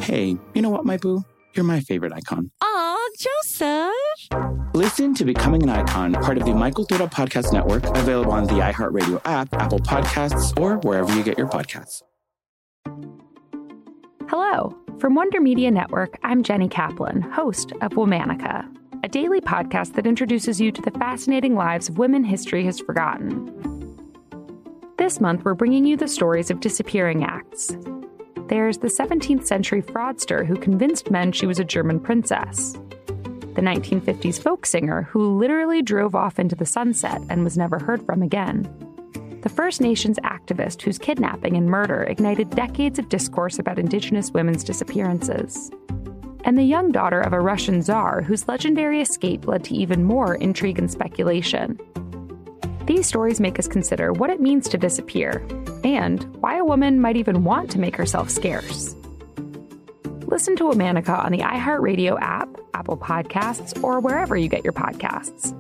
Hey, 0.06 0.38
you 0.54 0.62
know 0.62 0.70
what, 0.70 0.86
my 0.86 0.98
boo? 0.98 1.24
You're 1.56 1.66
my 1.66 1.80
favorite 1.80 2.14
icon. 2.14 2.52
Aw, 2.62 3.10
Joseph. 3.18 3.92
Listen 4.76 5.16
to 5.16 5.26
Becoming 5.26 5.64
an 5.64 5.70
Icon, 5.70 6.14
part 6.14 6.38
of 6.38 6.46
the 6.46 6.54
My 6.54 6.70
Cultura 6.70 7.12
Podcast 7.12 7.52
Network, 7.52 7.84
available 7.98 8.34
on 8.34 8.44
the 8.44 8.62
iHeartRadio 8.62 9.20
app, 9.26 9.52
Apple 9.56 9.80
Podcasts, 9.80 10.56
or 10.62 10.78
wherever 10.88 11.12
you 11.16 11.24
get 11.24 11.36
your 11.36 11.48
podcasts. 11.48 12.04
Hello. 14.30 14.78
From 15.00 15.16
Wonder 15.16 15.42
Media 15.42 15.72
Network, 15.72 16.20
I'm 16.22 16.44
Jenny 16.44 16.68
Kaplan, 16.70 17.24
host 17.24 17.72
of 17.82 17.94
Womanica, 17.94 18.68
a 19.04 19.10
daily 19.10 19.40
podcast 19.40 19.94
that 19.94 20.08
introduces 20.08 20.60
you 20.60 20.72
to 20.72 20.82
the 20.82 20.92
fascinating 20.92 21.56
lives 21.56 21.88
of 21.88 21.98
women 21.98 22.24
history 22.24 22.66
has 22.66 22.80
forgotten. 22.80 23.54
This 24.98 25.22
month, 25.22 25.46
we're 25.46 25.54
bringing 25.54 25.86
you 25.86 25.96
the 25.96 26.08
stories 26.08 26.50
of 26.50 26.60
disappearing 26.60 27.24
acts. 27.24 27.78
There's 28.48 28.80
the 28.80 28.88
17th 28.88 29.46
century 29.46 29.82
fraudster 29.82 30.46
who 30.46 30.56
convinced 30.56 31.12
men 31.12 31.32
she 31.32 31.46
was 31.46 31.60
a 31.60 31.64
German 31.64 32.00
princess. 32.00 32.74
The 33.54 33.62
1950s 33.62 34.42
folk 34.42 34.66
singer 34.66 35.04
who 35.04 35.38
literally 35.38 35.82
drove 35.82 36.16
off 36.16 36.40
into 36.40 36.56
the 36.56 36.66
sunset 36.66 37.22
and 37.30 37.44
was 37.44 37.58
never 37.58 37.80
heard 37.80 38.06
from 38.06 38.24
again. 38.24 38.64
The 39.44 39.50
First 39.50 39.80
Nations 39.80 40.18
activist 40.24 40.82
whose 40.82 40.98
kidnapping 40.98 41.56
and 41.56 41.68
murder 41.68 42.04
ignited 42.04 42.50
decades 42.50 42.98
of 42.98 43.10
discourse 43.10 43.60
about 43.60 43.80
Indigenous 43.80 44.32
women's 44.32 44.64
disappearances. 44.64 45.72
And 46.48 46.58
the 46.58 46.64
young 46.64 46.94
daughter 46.94 47.20
of 47.20 47.34
a 47.34 47.42
Russian 47.42 47.82
czar 47.82 48.22
whose 48.22 48.48
legendary 48.48 49.02
escape 49.02 49.46
led 49.46 49.66
to 49.66 49.76
even 49.76 50.06
more 50.06 50.34
intrigue 50.36 50.80
and 50.80 50.90
speculation. 50.90 51.78
These 52.86 53.06
stories 53.06 53.42
make 53.42 53.60
us 53.60 53.68
consider 53.68 54.14
what 54.14 54.30
it 54.30 54.40
means 54.40 54.70
to 54.70 54.78
disappear 54.78 55.46
and 55.84 56.24
why 56.38 56.56
a 56.56 56.64
woman 56.64 57.02
might 57.02 57.18
even 57.18 57.44
want 57.44 57.70
to 57.72 57.80
make 57.80 57.98
herself 57.98 58.30
scarce. 58.30 58.96
Listen 60.22 60.56
to 60.56 60.64
Womanica 60.64 61.22
on 61.22 61.34
the 61.34 61.40
iHeartRadio 61.40 62.18
app, 62.22 62.48
Apple 62.74 62.98
Podcasts, 62.98 63.84
or 63.84 64.00
wherever 64.00 64.38
you 64.38 64.48
get 64.48 64.64
your 64.64 64.72
podcasts. 64.72 65.52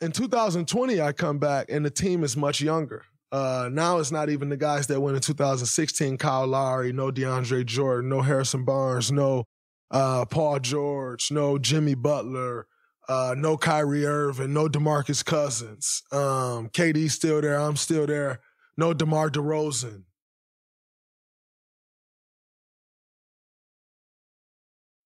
In 0.00 0.12
2020, 0.12 1.02
I 1.02 1.12
come 1.12 1.38
back 1.38 1.66
and 1.68 1.84
the 1.84 1.90
team 1.90 2.24
is 2.24 2.38
much 2.38 2.62
younger. 2.62 3.04
Uh, 3.30 3.68
now 3.70 3.98
it's 3.98 4.10
not 4.10 4.30
even 4.30 4.48
the 4.48 4.56
guys 4.56 4.86
that 4.86 5.00
went 5.00 5.16
in 5.16 5.20
2016, 5.22 6.16
Kyle 6.16 6.46
Lowry, 6.46 6.92
no 6.92 7.10
DeAndre 7.10 7.64
Jordan, 7.66 8.08
no 8.08 8.22
Harrison 8.22 8.64
Barnes, 8.64 9.12
no 9.12 9.44
uh, 9.90 10.24
Paul 10.24 10.58
George, 10.60 11.30
no 11.30 11.58
Jimmy 11.58 11.94
Butler, 11.94 12.66
uh, 13.08 13.34
no 13.36 13.56
Kyrie 13.56 14.06
Irving, 14.06 14.52
no 14.52 14.68
DeMarcus 14.68 15.24
Cousins. 15.24 16.02
Um, 16.12 16.68
KD's 16.70 17.14
still 17.14 17.40
there. 17.40 17.58
I'm 17.58 17.76
still 17.76 18.06
there. 18.06 18.40
No 18.76 18.92
DeMar 18.92 19.30
DeRozan. 19.30 20.04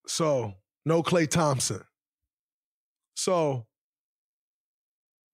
So, 0.07 0.55
no 0.85 1.03
Klay 1.03 1.29
Thompson. 1.29 1.83
So, 3.15 3.67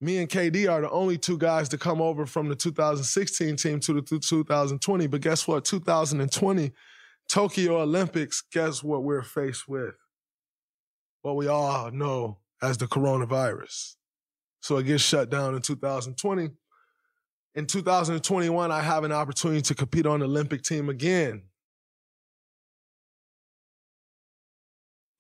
me 0.01 0.19
and 0.19 0.29
KD 0.29 0.71
are 0.71 0.81
the 0.81 0.91
only 0.91 1.19
two 1.19 1.39
guys 1.39 1.69
to 1.71 1.79
come 1.79 2.01
over 2.01 2.25
from 2.25 2.49
the 2.49 2.55
2016 2.55 3.57
team 3.57 3.81
to 3.81 3.93
the 3.95 4.03
2020. 4.03 5.07
But 5.09 5.21
guess 5.21 5.49
what? 5.49 5.65
2020, 5.65 6.73
Tokyo 7.29 7.81
Olympics, 7.81 8.43
guess 8.53 8.83
what 8.83 9.03
we're 9.03 9.23
faced 9.23 9.69
with? 9.69 9.95
What 11.23 11.37
we 11.37 11.49
all 11.49 11.91
know 11.91 12.39
as 12.63 12.79
the 12.79 12.87
coronavirus. 12.87 13.97
So 14.61 14.77
it 14.79 14.85
gets 14.85 15.03
shut 15.03 15.31
down 15.31 15.55
in 15.55 15.63
2020. 15.63 16.51
In 17.55 17.67
2021, 17.67 18.71
I 18.71 18.81
have 18.81 19.05
an 19.05 19.13
opportunity 19.13 19.63
to 19.63 19.75
compete 19.75 20.07
on 20.07 20.21
the 20.21 20.27
Olympic 20.27 20.63
team 20.63 20.89
again. 20.89 21.43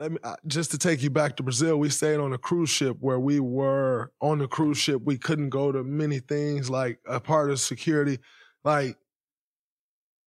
Let 0.00 0.12
me, 0.12 0.18
uh, 0.22 0.36
just 0.46 0.70
to 0.70 0.78
take 0.78 1.02
you 1.02 1.10
back 1.10 1.36
to 1.36 1.42
Brazil, 1.42 1.76
we 1.76 1.88
stayed 1.88 2.20
on 2.20 2.32
a 2.32 2.38
cruise 2.38 2.70
ship 2.70 2.98
where 3.00 3.18
we 3.18 3.40
were 3.40 4.12
on 4.20 4.38
the 4.38 4.46
cruise 4.46 4.78
ship. 4.78 5.02
We 5.04 5.18
couldn't 5.18 5.50
go 5.50 5.72
to 5.72 5.82
many 5.82 6.20
things 6.20 6.70
like 6.70 7.00
a 7.04 7.18
part 7.18 7.50
of 7.50 7.58
security, 7.58 8.18
like 8.62 8.96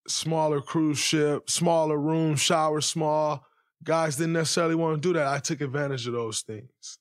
smaller 0.09 0.61
cruise 0.61 0.97
ship, 0.97 1.49
smaller 1.49 1.97
room, 1.97 2.35
shower 2.35 2.81
small. 2.81 3.45
Guys 3.83 4.17
didn't 4.17 4.33
necessarily 4.33 4.75
want 4.75 5.01
to 5.01 5.07
do 5.07 5.13
that. 5.13 5.27
I 5.27 5.39
took 5.39 5.61
advantage 5.61 6.05
of 6.05 6.13
those 6.13 6.41
things. 6.41 6.99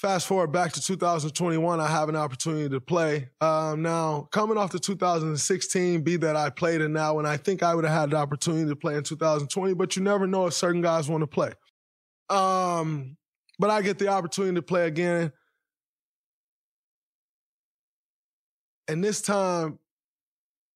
Fast 0.00 0.28
forward 0.28 0.50
back 0.50 0.72
to 0.72 0.80
2021, 0.80 1.78
I 1.78 1.86
have 1.86 2.08
an 2.08 2.16
opportunity 2.16 2.70
to 2.70 2.80
play. 2.80 3.28
Um, 3.42 3.82
now, 3.82 4.28
coming 4.32 4.56
off 4.56 4.72
the 4.72 4.78
2016, 4.78 6.00
be 6.00 6.16
that 6.16 6.36
I 6.36 6.48
played 6.48 6.80
it 6.80 6.88
now, 6.88 7.18
and 7.18 7.28
I 7.28 7.36
think 7.36 7.62
I 7.62 7.74
would 7.74 7.84
have 7.84 7.92
had 7.92 8.10
the 8.12 8.16
opportunity 8.16 8.66
to 8.66 8.74
play 8.74 8.96
in 8.96 9.02
2020, 9.02 9.74
but 9.74 9.96
you 9.96 10.02
never 10.02 10.26
know 10.26 10.46
if 10.46 10.54
certain 10.54 10.80
guys 10.80 11.10
want 11.10 11.20
to 11.20 11.26
play. 11.26 11.52
Um, 12.30 13.18
but 13.58 13.68
I 13.68 13.82
get 13.82 13.98
the 13.98 14.08
opportunity 14.08 14.54
to 14.54 14.62
play 14.62 14.86
again. 14.86 15.32
And 18.88 19.04
this 19.04 19.20
time, 19.20 19.79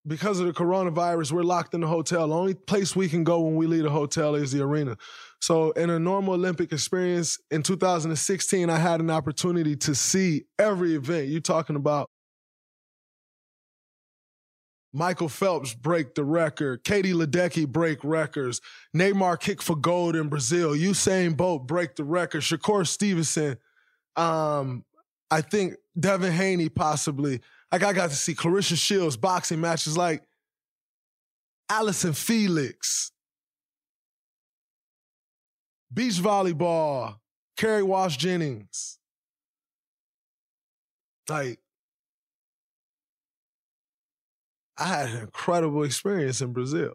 because 0.06 0.40
of 0.40 0.46
the 0.46 0.52
coronavirus, 0.52 1.32
we're 1.32 1.42
locked 1.42 1.74
in 1.74 1.80
the 1.80 1.86
hotel. 1.86 2.28
The 2.28 2.34
only 2.34 2.54
place 2.54 2.94
we 2.94 3.08
can 3.08 3.24
go 3.24 3.40
when 3.40 3.56
we 3.56 3.66
leave 3.66 3.84
the 3.84 3.90
hotel 3.90 4.34
is 4.34 4.52
the 4.52 4.62
arena. 4.62 4.96
So, 5.40 5.72
in 5.72 5.90
a 5.90 5.98
normal 5.98 6.34
Olympic 6.34 6.72
experience 6.72 7.38
in 7.50 7.62
2016, 7.62 8.70
I 8.70 8.78
had 8.78 9.00
an 9.00 9.10
opportunity 9.10 9.76
to 9.76 9.94
see 9.94 10.44
every 10.58 10.94
event. 10.94 11.28
You're 11.28 11.40
talking 11.40 11.76
about 11.76 12.10
Michael 14.92 15.28
Phelps 15.28 15.74
break 15.74 16.14
the 16.14 16.24
record, 16.24 16.84
Katie 16.84 17.12
Ledecky 17.12 17.66
break 17.66 18.04
records, 18.04 18.60
Neymar 18.96 19.40
kick 19.40 19.60
for 19.60 19.74
gold 19.74 20.14
in 20.14 20.28
Brazil, 20.28 20.70
Usain 20.70 21.36
Bolt 21.36 21.66
break 21.66 21.96
the 21.96 22.04
record, 22.04 22.42
Shakur 22.42 22.86
Stevenson, 22.86 23.56
um, 24.16 24.84
I 25.30 25.40
think 25.40 25.74
Devin 25.98 26.32
Haney 26.32 26.68
possibly. 26.68 27.40
Like 27.74 27.82
I 27.82 27.92
got 27.92 28.10
to 28.10 28.14
see 28.14 28.36
Claressa 28.36 28.76
Shields 28.76 29.16
boxing 29.16 29.60
matches 29.60 29.96
like 29.96 30.22
Allyson 31.68 32.12
Felix, 32.12 33.10
beach 35.92 36.14
volleyball, 36.14 37.16
Kerri 37.58 37.82
Walsh 37.82 38.16
Jennings. 38.16 39.00
Like, 41.28 41.58
I 44.78 44.86
had 44.86 45.08
an 45.08 45.22
incredible 45.22 45.82
experience 45.82 46.40
in 46.40 46.52
Brazil. 46.52 46.92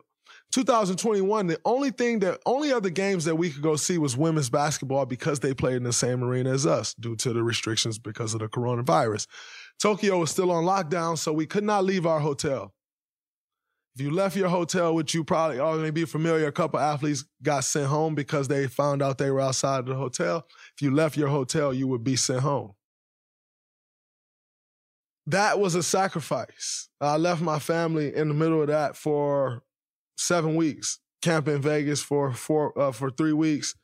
2021, 0.51 1.47
the 1.47 1.59
only 1.63 1.91
thing 1.91 2.19
that, 2.19 2.39
only 2.45 2.71
other 2.71 2.89
games 2.89 3.25
that 3.25 3.35
we 3.35 3.51
could 3.51 3.61
go 3.61 3.75
see 3.75 3.99
was 3.99 4.17
women's 4.17 4.49
basketball 4.49 5.05
because 5.05 5.39
they 5.39 5.53
played 5.53 5.75
in 5.75 5.83
the 5.83 5.93
same 5.93 6.23
arena 6.23 6.51
as 6.51 6.65
us 6.65 6.95
due 6.95 7.15
to 7.17 7.33
the 7.33 7.43
restrictions 7.43 7.99
because 7.99 8.33
of 8.33 8.39
the 8.39 8.47
coronavirus. 8.47 9.27
Tokyo 9.79 10.19
was 10.19 10.31
still 10.31 10.51
on 10.51 10.63
lockdown, 10.63 11.17
so 11.17 11.31
we 11.31 11.45
could 11.45 11.63
not 11.63 11.85
leave 11.85 12.07
our 12.07 12.19
hotel. 12.19 12.73
If 13.95 14.01
you 14.01 14.11
left 14.11 14.35
your 14.35 14.49
hotel, 14.49 14.95
which 14.95 15.13
you 15.13 15.23
probably 15.23 15.59
already 15.59 15.91
be 15.91 16.05
familiar, 16.05 16.47
a 16.47 16.51
couple 16.51 16.79
athletes 16.79 17.25
got 17.43 17.63
sent 17.63 17.87
home 17.87 18.15
because 18.15 18.47
they 18.47 18.67
found 18.67 19.01
out 19.01 19.17
they 19.17 19.29
were 19.29 19.41
outside 19.41 19.79
of 19.79 19.85
the 19.85 19.95
hotel. 19.95 20.47
If 20.75 20.81
you 20.81 20.91
left 20.91 21.17
your 21.17 21.29
hotel, 21.29 21.73
you 21.73 21.87
would 21.87 22.03
be 22.03 22.15
sent 22.15 22.41
home. 22.41 22.73
That 25.27 25.59
was 25.59 25.75
a 25.75 25.83
sacrifice. 25.83 26.89
I 26.99 27.17
left 27.17 27.41
my 27.41 27.59
family 27.59 28.15
in 28.15 28.29
the 28.29 28.33
middle 28.33 28.61
of 28.61 28.67
that 28.67 28.95
for 28.95 29.61
seven 30.19 30.55
weeks, 30.55 30.99
camp 31.21 31.47
in 31.47 31.61
Vegas 31.61 32.01
for 32.01 32.31
four 32.33 32.77
uh, 32.79 32.91
for 32.91 33.09
three 33.09 33.33
weeks, 33.33 33.75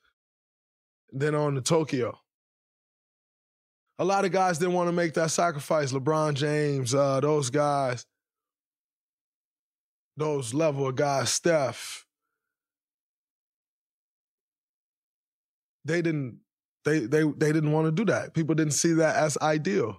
then 1.11 1.35
on 1.35 1.55
to 1.55 1.61
Tokyo. 1.61 2.19
A 3.97 4.05
lot 4.05 4.25
of 4.25 4.31
guys 4.31 4.57
didn't 4.57 4.73
want 4.73 4.89
to 4.89 4.91
make 4.91 5.13
that 5.13 5.31
sacrifice. 5.31 5.93
LeBron 5.93 6.33
James, 6.33 6.93
uh, 6.93 7.21
those 7.21 7.49
guys 7.49 8.05
those 10.17 10.53
level 10.53 10.87
of 10.87 10.95
guys, 10.95 11.29
Steph, 11.29 12.05
they 15.83 16.01
didn't 16.01 16.39
they 16.83 16.99
they 16.99 17.23
they 17.23 17.51
didn't 17.51 17.71
want 17.71 17.87
to 17.87 17.91
do 17.91 18.05
that. 18.11 18.33
People 18.33 18.55
didn't 18.55 18.73
see 18.73 18.93
that 18.93 19.15
as 19.15 19.37
ideal. 19.41 19.97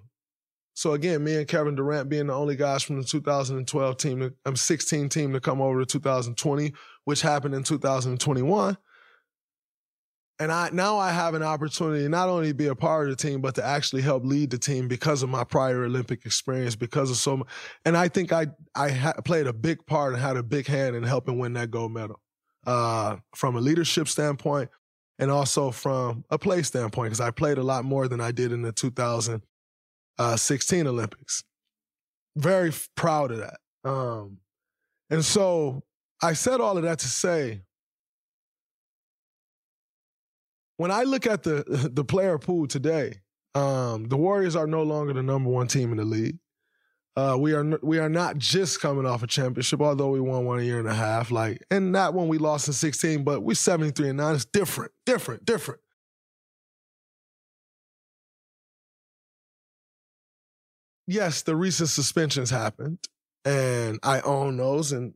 So 0.77 0.93
again, 0.93 1.25
me 1.25 1.37
and 1.37 1.49
Kevin 1.49 1.75
Durant 1.75 2.11
being 2.11 2.27
the 2.27 2.35
only 2.35 2.55
guys 2.55 2.83
from 2.83 3.01
the 3.01 3.05
2012 3.05 3.97
team, 3.97 4.35
um, 4.45 4.57
16 4.57 5.09
team 5.09 5.33
to 5.33 5.41
come 5.41 5.63
over 5.63 5.81
to 5.81 5.87
2020, 5.87 6.75
which 7.05 7.23
happened 7.23 7.55
in 7.55 7.63
2021. 7.63 8.77
And 10.39 10.53
I 10.53 10.69
now 10.75 10.99
I 10.99 11.13
have 11.13 11.33
an 11.33 11.43
opportunity 11.43 12.07
not 12.09 12.29
only 12.29 12.49
to 12.49 12.55
be 12.55 12.67
a 12.67 12.75
part 12.75 13.09
of 13.09 13.17
the 13.17 13.23
team, 13.23 13.41
but 13.41 13.55
to 13.55 13.65
actually 13.65 14.03
help 14.03 14.27
lead 14.27 14.51
the 14.51 14.59
team 14.59 14.87
because 14.87 15.23
of 15.23 15.31
my 15.31 15.45
prior 15.45 15.85
Olympic 15.85 16.27
experience, 16.27 16.77
because 16.77 17.11
of 17.11 17.17
so 17.17 17.39
much. 17.39 17.49
And 17.87 17.97
I 17.97 18.09
think 18.09 18.35
I 18.35 18.49
I 18.75 18.91
ha- 18.91 19.15
played 19.25 19.47
a 19.47 19.55
big 19.55 19.87
part 19.87 20.13
and 20.13 20.21
had 20.21 20.37
a 20.37 20.43
big 20.43 20.67
hand 20.67 20.95
in 20.95 21.05
helping 21.05 21.39
win 21.39 21.55
that 21.55 21.71
gold 21.71 21.93
medal, 21.93 22.21
uh, 22.67 23.17
from 23.35 23.57
a 23.57 23.63
leadership 23.63 24.09
standpoint, 24.09 24.69
and 25.19 25.31
also 25.31 25.71
from 25.71 26.27
a 26.29 26.39
play 26.39 26.63
standpoint, 26.63 27.07
because 27.07 27.21
I 27.21 27.31
played 27.31 27.57
a 27.57 27.63
lot 27.63 27.87
more 27.87 28.09
than 28.09 28.21
I 28.21 28.31
did 28.31 28.53
in 28.53 28.61
the 28.61 28.73
2016 30.19 30.87
Olympics. 30.87 31.45
Very 32.37 32.73
proud 32.97 33.31
of 33.33 33.39
that. 33.39 33.59
Um, 33.89 34.39
and 35.11 35.25
so 35.25 35.83
I 36.23 36.33
said 36.33 36.61
all 36.61 36.77
of 36.77 36.83
that 36.83 36.99
to 37.01 37.09
say 37.09 37.63
when 40.77 40.91
I 40.91 41.05
look 41.05 41.27
at 41.27 41.43
the 41.43 41.65
the 41.93 42.05
player 42.05 42.39
pool 42.39 42.67
today, 42.67 43.21
um, 43.55 44.09
the 44.09 44.17
Warriors 44.17 44.57
are 44.57 44.67
no 44.67 44.83
longer 44.83 45.13
the 45.13 45.23
number 45.23 45.51
one 45.51 45.69
team 45.69 45.91
in 45.91 45.99
the 45.99 46.05
league. 46.05 46.39
Uh, 47.17 47.35
we 47.39 47.55
are 47.55 47.79
we 47.83 47.99
are 47.99 48.11
not 48.11 48.37
just 48.37 48.81
coming 48.81 49.07
off 49.07 49.23
a 49.23 49.27
championship, 49.27 49.81
although 49.81 50.11
we 50.11 50.21
won 50.21 50.45
one 50.45 50.59
a 50.59 50.63
year 50.63 50.79
and 50.79 50.89
a 50.89 50.95
half. 50.95 51.31
Like, 51.31 51.63
and 51.71 51.91
not 51.91 52.13
when 52.13 52.29
we 52.29 52.37
lost 52.37 52.69
in 52.69 52.75
sixteen, 52.75 53.25
but 53.25 53.43
we're 53.43 53.55
seventy 53.55 53.91
three 53.91 54.11
and 54.11 54.19
nine. 54.19 54.35
It's 54.35 54.45
different, 54.45 54.93
different, 55.07 55.47
different. 55.47 55.81
Yes, 61.07 61.43
the 61.43 61.55
recent 61.55 61.89
suspensions 61.89 62.51
happened, 62.51 62.99
and 63.45 63.99
I 64.03 64.21
own 64.23 64.57
those, 64.57 64.93
and 64.93 65.15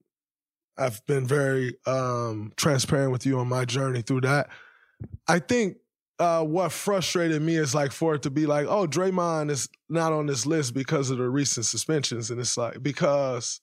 I've 0.79 1.05
been 1.07 1.27
very 1.27 1.77
um, 1.87 2.53
transparent 2.57 3.13
with 3.13 3.27
you 3.27 3.39
on 3.39 3.49
my 3.49 3.65
journey 3.65 4.03
through 4.03 4.23
that. 4.23 4.49
I 5.29 5.39
think 5.39 5.77
uh, 6.21 6.45
what 6.45 6.71
frustrated 6.71 7.41
me 7.41 7.57
is 7.57 7.75
like 7.75 7.93
for 7.93 8.15
it 8.15 8.23
to 8.23 8.31
be 8.31 8.47
like, 8.47 8.67
oh, 8.67 8.87
Draymond 8.87 9.51
is 9.51 9.69
not 9.89 10.13
on 10.13 10.27
this 10.27 10.45
list 10.45 10.75
because 10.75 11.11
of 11.11 11.19
the 11.19 11.29
recent 11.29 11.67
suspensions. 11.67 12.31
And 12.31 12.39
it's 12.39 12.57
like, 12.59 12.83
because 12.83 13.61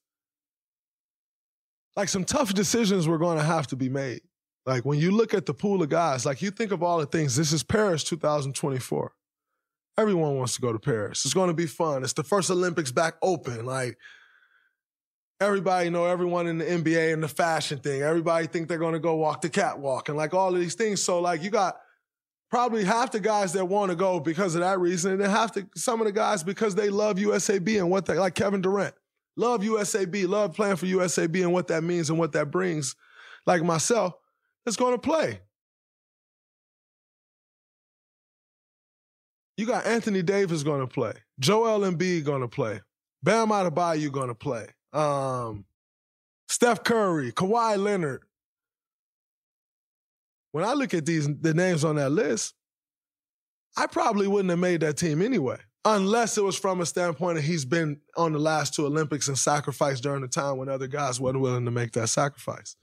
like 1.95 2.09
some 2.09 2.23
tough 2.23 2.53
decisions 2.53 3.07
were 3.07 3.19
going 3.19 3.37
to 3.37 3.43
have 3.43 3.67
to 3.67 3.75
be 3.75 3.89
made. 3.89 4.21
Like 4.65 4.85
when 4.85 4.99
you 4.99 5.11
look 5.11 5.33
at 5.33 5.45
the 5.45 5.53
pool 5.53 5.83
of 5.83 5.89
guys, 5.89 6.25
like 6.25 6.41
you 6.41 6.49
think 6.49 6.71
of 6.71 6.81
all 6.81 6.97
the 6.97 7.05
things, 7.05 7.35
this 7.35 7.53
is 7.53 7.63
Paris 7.63 8.03
2024. 8.03 9.13
Everyone 9.97 10.37
wants 10.37 10.55
to 10.55 10.61
go 10.61 10.71
to 10.71 10.79
Paris. 10.79 11.25
It's 11.25 11.33
going 11.33 11.49
to 11.49 11.55
be 11.55 11.65
fun. 11.65 12.03
It's 12.03 12.13
the 12.13 12.23
first 12.23 12.51
Olympics 12.51 12.91
back 12.91 13.15
open. 13.21 13.65
Like 13.65 13.97
everybody 15.39 15.89
know 15.89 16.05
everyone 16.05 16.47
in 16.47 16.57
the 16.57 16.65
NBA 16.65 17.13
and 17.13 17.21
the 17.21 17.27
fashion 17.27 17.79
thing. 17.79 18.01
Everybody 18.01 18.47
think 18.47 18.67
they're 18.67 18.77
gonna 18.77 18.99
go 18.99 19.15
walk 19.15 19.41
the 19.41 19.49
catwalk 19.49 20.09
and 20.09 20.17
like 20.17 20.33
all 20.33 20.53
of 20.53 20.59
these 20.59 20.75
things. 20.75 21.01
So 21.03 21.19
like 21.19 21.43
you 21.43 21.49
got 21.49 21.77
probably 22.49 22.83
half 22.83 23.11
the 23.11 23.19
guys 23.19 23.53
that 23.53 23.65
want 23.65 23.91
to 23.91 23.95
go 23.95 24.19
because 24.19 24.55
of 24.55 24.61
that 24.61 24.79
reason, 24.79 25.13
and 25.13 25.21
then 25.21 25.29
half 25.29 25.53
the 25.53 25.67
some 25.75 26.01
of 26.01 26.07
the 26.07 26.11
guys 26.11 26.43
because 26.43 26.75
they 26.75 26.89
love 26.89 27.17
USAB 27.17 27.77
and 27.77 27.89
what 27.89 28.05
they 28.05 28.17
like 28.17 28.35
Kevin 28.35 28.61
Durant. 28.61 28.95
Love 29.35 29.61
USAB, 29.61 30.27
love 30.27 30.55
playing 30.55 30.77
for 30.77 30.87
USAB 30.87 31.43
and 31.43 31.53
what 31.53 31.67
that 31.67 31.83
means 31.83 32.09
and 32.09 32.17
what 32.17 32.31
that 32.31 32.49
brings. 32.49 32.95
Like 33.45 33.63
myself, 33.63 34.13
that's 34.65 34.77
gonna 34.77 34.97
play. 34.97 35.41
You 39.57 39.65
got 39.65 39.85
Anthony 39.85 40.21
Davis 40.21 40.63
gonna 40.63 40.87
play. 40.87 41.13
Joel 41.39 41.81
Embiid 41.81 42.23
gonna 42.23 42.47
play. 42.47 42.81
Bam 43.23 43.49
Adebayo 43.49 43.99
you 43.99 44.11
gonna 44.11 44.35
play 44.35 44.67
um, 44.93 45.65
Steph 46.47 46.83
Curry, 46.83 47.31
Kawhi 47.31 47.77
Leonard. 47.77 48.23
When 50.51 50.63
I 50.63 50.73
look 50.73 50.93
at 50.93 51.05
these 51.05 51.27
the 51.39 51.53
names 51.53 51.83
on 51.83 51.97
that 51.97 52.11
list, 52.11 52.53
I 53.75 53.85
probably 53.85 54.27
wouldn't 54.27 54.49
have 54.49 54.59
made 54.59 54.81
that 54.81 54.97
team 54.97 55.21
anyway, 55.21 55.57
unless 55.85 56.37
it 56.37 56.43
was 56.43 56.57
from 56.57 56.81
a 56.81 56.85
standpoint 56.85 57.35
that 57.35 57.43
he's 57.43 57.65
been 57.65 57.99
on 58.15 58.33
the 58.33 58.39
last 58.39 58.73
two 58.73 58.85
Olympics 58.85 59.27
and 59.27 59.37
sacrificed 59.37 60.03
during 60.03 60.21
the 60.21 60.27
time 60.27 60.57
when 60.57 60.69
other 60.69 60.87
guys 60.87 61.19
weren't 61.19 61.39
willing 61.39 61.65
to 61.65 61.71
make 61.71 61.91
that 61.91 62.07
sacrifice. 62.07 62.75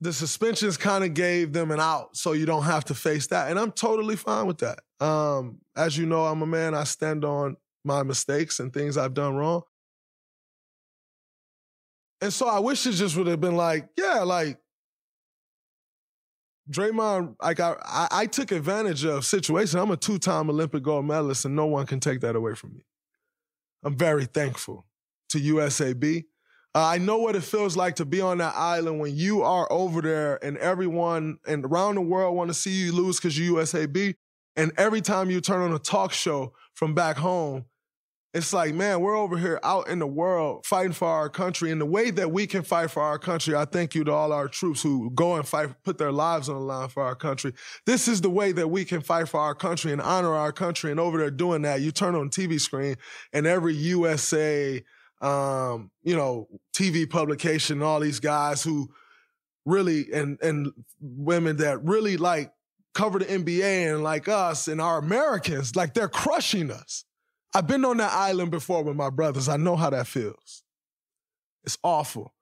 The 0.00 0.12
suspensions 0.12 0.76
kind 0.76 1.04
of 1.04 1.14
gave 1.14 1.52
them 1.52 1.70
an 1.70 1.80
out 1.80 2.16
so 2.16 2.32
you 2.32 2.46
don't 2.46 2.62
have 2.62 2.84
to 2.86 2.94
face 2.94 3.26
that. 3.28 3.50
And 3.50 3.58
I'm 3.58 3.72
totally 3.72 4.16
fine 4.16 4.46
with 4.46 4.58
that. 4.58 4.80
Um, 5.00 5.58
as 5.76 5.98
you 5.98 6.06
know, 6.06 6.24
I'm 6.24 6.42
a 6.42 6.46
man, 6.46 6.74
I 6.74 6.84
stand 6.84 7.24
on 7.24 7.56
my 7.84 8.02
mistakes 8.02 8.60
and 8.60 8.72
things 8.72 8.96
I've 8.96 9.14
done 9.14 9.34
wrong. 9.34 9.62
And 12.20 12.32
so 12.32 12.48
I 12.48 12.58
wish 12.58 12.86
it 12.86 12.92
just 12.92 13.16
would 13.16 13.26
have 13.28 13.40
been 13.40 13.56
like, 13.56 13.88
yeah, 13.96 14.22
like 14.22 14.58
Draymond, 16.70 17.36
like 17.42 17.60
I, 17.60 17.76
I, 17.84 18.08
I 18.10 18.26
took 18.26 18.52
advantage 18.52 19.04
of 19.04 19.24
situation. 19.24 19.78
I'm 19.78 19.90
a 19.90 19.96
two-time 19.96 20.50
Olympic 20.50 20.82
gold 20.82 21.06
medalist, 21.06 21.44
and 21.44 21.56
no 21.56 21.66
one 21.66 21.86
can 21.86 22.00
take 22.00 22.20
that 22.20 22.36
away 22.36 22.54
from 22.54 22.74
me. 22.74 22.84
I'm 23.82 23.96
very 23.96 24.26
thankful 24.26 24.86
to 25.30 25.38
USAB. 25.38 26.24
Uh, 26.74 26.84
I 26.84 26.98
know 26.98 27.18
what 27.18 27.34
it 27.34 27.42
feels 27.42 27.76
like 27.76 27.96
to 27.96 28.04
be 28.04 28.20
on 28.20 28.38
that 28.38 28.54
island 28.54 29.00
when 29.00 29.16
you 29.16 29.42
are 29.42 29.70
over 29.72 30.02
there 30.02 30.42
and 30.44 30.58
everyone 30.58 31.38
and 31.46 31.64
around 31.64 31.94
the 31.94 32.02
world 32.02 32.36
want 32.36 32.48
to 32.48 32.54
see 32.54 32.70
you 32.70 32.92
lose 32.92 33.18
because 33.18 33.38
you're 33.38 33.62
USAB. 33.62 34.14
And 34.54 34.72
every 34.76 35.00
time 35.00 35.30
you 35.30 35.40
turn 35.40 35.62
on 35.62 35.72
a 35.72 35.78
talk 35.78 36.12
show 36.12 36.52
from 36.74 36.94
back 36.94 37.16
home, 37.16 37.64
it's 38.34 38.52
like, 38.52 38.74
man, 38.74 39.00
we're 39.00 39.16
over 39.16 39.38
here 39.38 39.58
out 39.62 39.88
in 39.88 40.00
the 40.00 40.06
world 40.06 40.66
fighting 40.66 40.92
for 40.92 41.08
our 41.08 41.30
country. 41.30 41.70
And 41.70 41.80
the 41.80 41.86
way 41.86 42.10
that 42.10 42.30
we 42.30 42.46
can 42.46 42.62
fight 42.62 42.90
for 42.90 43.02
our 43.02 43.18
country, 43.18 43.56
I 43.56 43.64
thank 43.64 43.94
you 43.94 44.04
to 44.04 44.12
all 44.12 44.32
our 44.32 44.48
troops 44.48 44.82
who 44.82 45.10
go 45.10 45.36
and 45.36 45.48
fight, 45.48 45.70
put 45.82 45.96
their 45.96 46.12
lives 46.12 46.50
on 46.50 46.56
the 46.56 46.60
line 46.60 46.88
for 46.90 47.02
our 47.02 47.14
country. 47.14 47.54
This 47.86 48.06
is 48.06 48.20
the 48.20 48.28
way 48.28 48.52
that 48.52 48.68
we 48.68 48.84
can 48.84 49.00
fight 49.00 49.28
for 49.30 49.40
our 49.40 49.54
country 49.54 49.92
and 49.92 50.02
honor 50.02 50.34
our 50.34 50.52
country. 50.52 50.90
And 50.90 51.00
over 51.00 51.16
there 51.16 51.30
doing 51.30 51.62
that, 51.62 51.80
you 51.80 51.90
turn 51.90 52.14
on 52.14 52.28
TV 52.28 52.60
screen 52.60 52.96
and 53.32 53.46
every 53.46 53.74
USA, 53.74 54.84
um, 55.20 55.90
you 56.02 56.16
know, 56.16 56.48
TV 56.72 57.08
publication, 57.08 57.82
all 57.82 58.00
these 58.00 58.20
guys 58.20 58.62
who 58.62 58.88
really 59.64 60.10
and 60.12 60.40
and 60.42 60.72
women 61.00 61.56
that 61.58 61.84
really 61.84 62.16
like 62.16 62.52
cover 62.94 63.18
the 63.18 63.24
NBA 63.26 63.92
and 63.92 64.02
like 64.02 64.28
us 64.28 64.68
and 64.68 64.80
our 64.80 64.98
Americans, 64.98 65.76
like 65.76 65.94
they're 65.94 66.08
crushing 66.08 66.70
us. 66.70 67.04
I've 67.54 67.66
been 67.66 67.84
on 67.84 67.96
that 67.98 68.12
island 68.12 68.50
before 68.50 68.82
with 68.82 68.96
my 68.96 69.10
brothers. 69.10 69.48
I 69.48 69.56
know 69.56 69.76
how 69.76 69.90
that 69.90 70.06
feels. 70.06 70.62
It's 71.64 71.78
awful. 71.82 72.34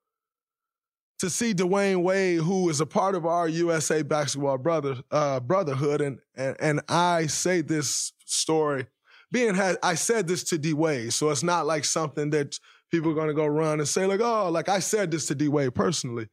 To 1.20 1.30
see 1.30 1.54
Dwyane 1.54 2.02
Wade, 2.02 2.40
who 2.40 2.68
is 2.68 2.80
a 2.80 2.86
part 2.86 3.14
of 3.14 3.24
our 3.24 3.48
USA 3.48 4.02
basketball 4.02 4.58
brother 4.58 4.96
uh, 5.10 5.40
brotherhood, 5.40 6.00
and, 6.00 6.18
and 6.36 6.56
and 6.60 6.80
I 6.88 7.26
say 7.26 7.62
this 7.62 8.12
story 8.26 8.86
being 9.32 9.54
had 9.54 9.76
I 9.82 9.94
said 9.94 10.28
this 10.28 10.44
to 10.44 10.58
D 10.58 10.72
Wade, 10.72 11.12
so 11.12 11.30
it's 11.30 11.42
not 11.42 11.66
like 11.66 11.84
something 11.84 12.30
that 12.30 12.58
people 12.90 13.10
are 13.10 13.14
gonna 13.14 13.34
go 13.34 13.46
run 13.46 13.80
and 13.80 13.88
say, 13.88 14.06
like, 14.06 14.20
oh, 14.20 14.50
like 14.50 14.68
I 14.68 14.78
said 14.78 15.10
this 15.10 15.26
to 15.26 15.34
D 15.34 15.48
Wade 15.48 15.74
personally. 15.74 16.28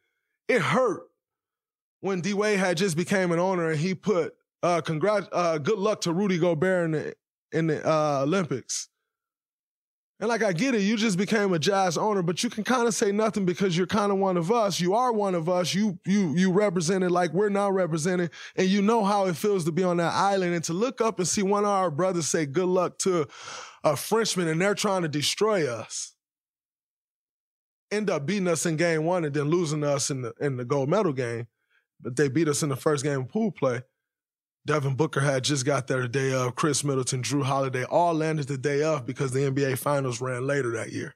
It 0.48 0.62
hurt 0.62 1.04
when 2.02 2.22
D 2.22 2.34
Wade 2.34 2.60
had 2.60 2.78
just 2.78 2.96
became 2.98 3.32
an 3.32 3.40
owner 3.40 3.72
and 3.72 3.80
he 3.80 3.96
put 3.96 4.36
uh 4.62 4.82
congrat 4.82 5.28
uh 5.32 5.58
good 5.58 5.80
luck 5.80 6.02
to 6.02 6.14
Rudy 6.14 6.38
Gobert 6.38 6.86
in 6.86 6.92
the 6.92 7.14
in 7.52 7.68
the 7.68 7.88
uh, 7.88 8.22
Olympics. 8.24 8.90
And 10.24 10.30
like 10.30 10.42
I 10.42 10.54
get 10.54 10.74
it, 10.74 10.84
you 10.84 10.96
just 10.96 11.18
became 11.18 11.52
a 11.52 11.60
jazz 11.60 11.98
owner, 11.98 12.22
but 12.22 12.46
you 12.46 12.50
can 12.50 12.64
kind 12.64 12.88
of 12.88 12.94
say 12.94 13.12
nothing 13.12 13.44
because 13.44 13.78
you're 13.78 13.86
kind 13.86 14.10
of 14.10 14.20
one 14.20 14.38
of 14.38 14.54
us. 14.54 14.80
You 14.80 14.94
are 14.94 15.12
one 15.12 15.36
of 15.36 15.50
us. 15.50 15.74
You 15.74 16.00
you 16.06 16.34
you 16.34 16.50
represented 16.50 17.12
like 17.12 17.34
we're 17.34 17.50
now 17.50 17.70
represented, 17.70 18.32
and 18.56 18.70
you 18.70 18.82
know 18.82 19.04
how 19.04 19.26
it 19.26 19.36
feels 19.36 19.66
to 19.66 19.74
be 19.74 19.84
on 19.84 19.98
that 19.98 20.14
island 20.14 20.54
and 20.54 20.64
to 20.64 20.72
look 20.72 21.02
up 21.02 21.20
and 21.20 21.28
see 21.28 21.44
one 21.44 21.66
of 21.66 21.72
our 21.72 21.92
brothers 21.92 22.30
say 22.30 22.46
good 22.46 22.70
luck 22.70 23.00
to 23.00 23.28
a 23.84 23.98
Frenchman, 23.98 24.48
and 24.48 24.62
they're 24.62 24.76
trying 24.76 25.02
to 25.02 25.10
destroy 25.10 25.70
us. 25.70 26.14
End 27.92 28.10
up 28.10 28.26
beating 28.26 28.48
us 28.48 28.66
in 28.66 28.78
game 28.78 29.04
one 29.04 29.26
and 29.26 29.34
then 29.34 29.50
losing 29.50 29.84
us 29.84 30.10
in 30.10 30.22
the 30.22 30.34
in 30.40 30.56
the 30.56 30.64
gold 30.64 30.88
medal 30.88 31.12
game, 31.12 31.48
but 32.00 32.16
they 32.16 32.30
beat 32.30 32.48
us 32.48 32.64
in 32.64 32.70
the 32.70 32.78
first 32.78 33.04
game 33.04 33.20
of 33.20 33.28
pool 33.28 33.52
play. 33.52 33.82
Devin 34.66 34.96
Booker 34.96 35.20
had 35.20 35.44
just 35.44 35.66
got 35.66 35.88
there 35.88 36.02
the 36.02 36.08
day 36.08 36.34
of. 36.34 36.56
Khris 36.56 36.84
Middleton, 36.84 37.22
Jrue 37.22 37.44
Holiday 37.44 37.84
all 37.84 38.14
landed 38.14 38.48
the 38.48 38.58
day 38.58 38.82
of 38.82 39.06
because 39.06 39.32
the 39.32 39.42
NBA 39.42 39.78
Finals 39.78 40.22
ran 40.22 40.48
later 40.48 40.72
that 40.72 40.92
year. 40.92 41.16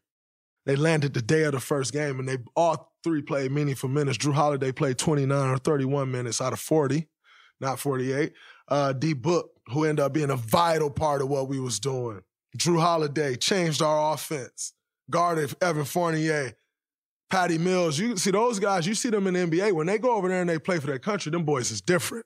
They 0.65 0.75
landed 0.75 1.13
the 1.13 1.21
day 1.21 1.43
of 1.43 1.53
the 1.53 1.62
first 1.62 1.93
game, 1.93 2.19
and 2.19 2.27
they 2.27 2.39
all 2.55 2.91
three 3.01 3.21
played 3.21 3.53
meaningful 3.53 3.88
minutes. 3.88 4.17
Jrue 4.17 4.33
Holiday 4.33 4.73
played 4.73 4.97
29 4.97 5.49
or 5.49 5.57
31 5.57 6.12
minutes 6.12 6.41
out 6.41 6.51
of 6.51 6.60
40, 6.60 7.07
not 7.62 7.79
48. 7.79 8.33
Uh, 8.67 8.91
D 8.91 9.13
Book, 9.13 9.51
who 9.67 9.86
ended 9.86 10.03
up 10.03 10.12
being 10.12 10.29
a 10.29 10.36
vital 10.36 10.89
part 10.89 11.21
of 11.21 11.29
what 11.29 11.47
we 11.47 11.57
was 11.57 11.79
doing. 11.79 12.21
Jrue 12.57 12.81
Holiday 12.81 13.38
changed 13.38 13.81
our 13.81 14.13
offense. 14.13 14.73
Guarded 15.10 15.55
Evan 15.62 15.86
Fournier, 15.86 16.51
Patty 17.29 17.57
Mills. 17.57 17.97
You 17.97 18.17
see 18.17 18.31
those 18.31 18.60
guys, 18.60 18.86
you 18.86 18.93
see 18.93 19.10
them 19.10 19.27
in 19.27 19.36
the 19.36 19.57
NBA. 19.57 19.71
When 19.71 19.88
they 19.88 19.97
go 19.97 20.15
over 20.15 20.27
there 20.27 20.41
and 20.41 20.49
they 20.49 20.60
play 20.60 20.79
for 20.79 20.88
their 20.88 20.99
country, 20.99 21.31
them 21.31 21.45
boys 21.45 21.71
is 21.71 21.79
different. 21.79 22.25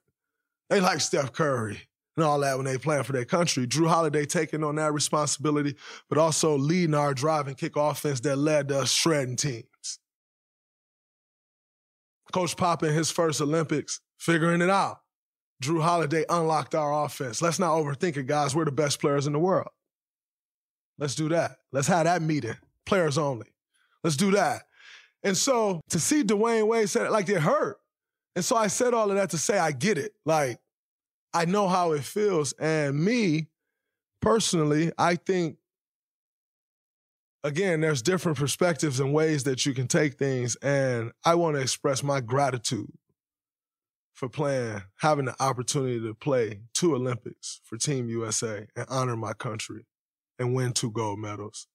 They 0.71 0.79
like 0.79 1.01
Steph 1.01 1.33
Curry 1.33 1.81
and 2.15 2.25
all 2.25 2.39
that 2.39 2.55
when 2.55 2.65
they 2.65 2.77
playing 2.77 3.03
for 3.03 3.11
their 3.11 3.25
country. 3.25 3.67
Jrue 3.67 3.89
Holiday 3.89 4.25
taking 4.25 4.63
on 4.63 4.75
that 4.75 4.93
responsibility, 4.93 5.75
but 6.07 6.17
also 6.17 6.57
leading 6.57 6.95
our 6.95 7.13
drive 7.13 7.49
and 7.49 7.57
kick 7.57 7.75
offense 7.75 8.21
that 8.21 8.37
led 8.37 8.69
to 8.69 8.79
us 8.79 8.91
shredding 8.93 9.35
teams. 9.35 9.99
Coach 12.31 12.55
Pop 12.55 12.83
in 12.83 12.93
his 12.93 13.11
first 13.11 13.41
Olympics, 13.41 13.99
figuring 14.17 14.61
it 14.61 14.69
out. 14.69 15.01
Jrue 15.61 15.81
Holiday 15.81 16.23
unlocked 16.29 16.73
our 16.73 17.03
offense. 17.03 17.41
Let's 17.41 17.59
not 17.59 17.73
overthink 17.73 18.15
it, 18.15 18.25
guys. 18.25 18.55
We're 18.55 18.63
the 18.63 18.71
best 18.71 19.01
players 19.01 19.27
in 19.27 19.33
the 19.33 19.39
world. 19.39 19.71
Let's 20.97 21.15
do 21.15 21.27
that. 21.29 21.57
Let's 21.73 21.87
have 21.87 22.05
that 22.05 22.21
meeting. 22.21 22.55
Players 22.85 23.17
only. 23.17 23.47
Let's 24.05 24.15
do 24.15 24.31
that. 24.31 24.61
And 25.21 25.35
so 25.35 25.81
to 25.89 25.99
see 25.99 26.23
Dwyane 26.23 26.65
Wade 26.65 26.89
said 26.89 27.07
it 27.07 27.11
like 27.11 27.27
it 27.27 27.41
hurt. 27.41 27.80
And 28.35 28.45
so 28.45 28.55
I 28.55 28.67
said 28.67 28.93
all 28.93 29.09
of 29.09 29.17
that 29.17 29.31
to 29.31 29.37
say 29.37 29.57
I 29.57 29.71
get 29.71 29.97
it. 29.97 30.13
Like, 30.25 30.59
I 31.33 31.45
know 31.45 31.67
how 31.67 31.93
it 31.93 32.03
feels. 32.03 32.53
And 32.53 33.03
me, 33.03 33.47
personally, 34.21 34.91
I 34.97 35.15
think, 35.15 35.57
again, 37.43 37.81
there's 37.81 38.01
different 38.01 38.37
perspectives 38.37 38.99
and 38.99 39.13
ways 39.13 39.43
that 39.43 39.65
you 39.65 39.73
can 39.73 39.87
take 39.87 40.17
things. 40.17 40.55
And 40.57 41.11
I 41.25 41.35
want 41.35 41.55
to 41.55 41.61
express 41.61 42.03
my 42.03 42.21
gratitude 42.21 42.91
for 44.13 44.29
playing, 44.29 44.83
having 44.97 45.25
the 45.25 45.35
opportunity 45.41 45.99
to 45.99 46.13
play 46.13 46.61
two 46.73 46.95
Olympics 46.95 47.61
for 47.63 47.77
Team 47.77 48.07
USA 48.09 48.67
and 48.75 48.85
honor 48.89 49.15
my 49.17 49.33
country 49.33 49.85
and 50.37 50.53
win 50.53 50.73
two 50.73 50.91
gold 50.91 51.19
medals. 51.19 51.67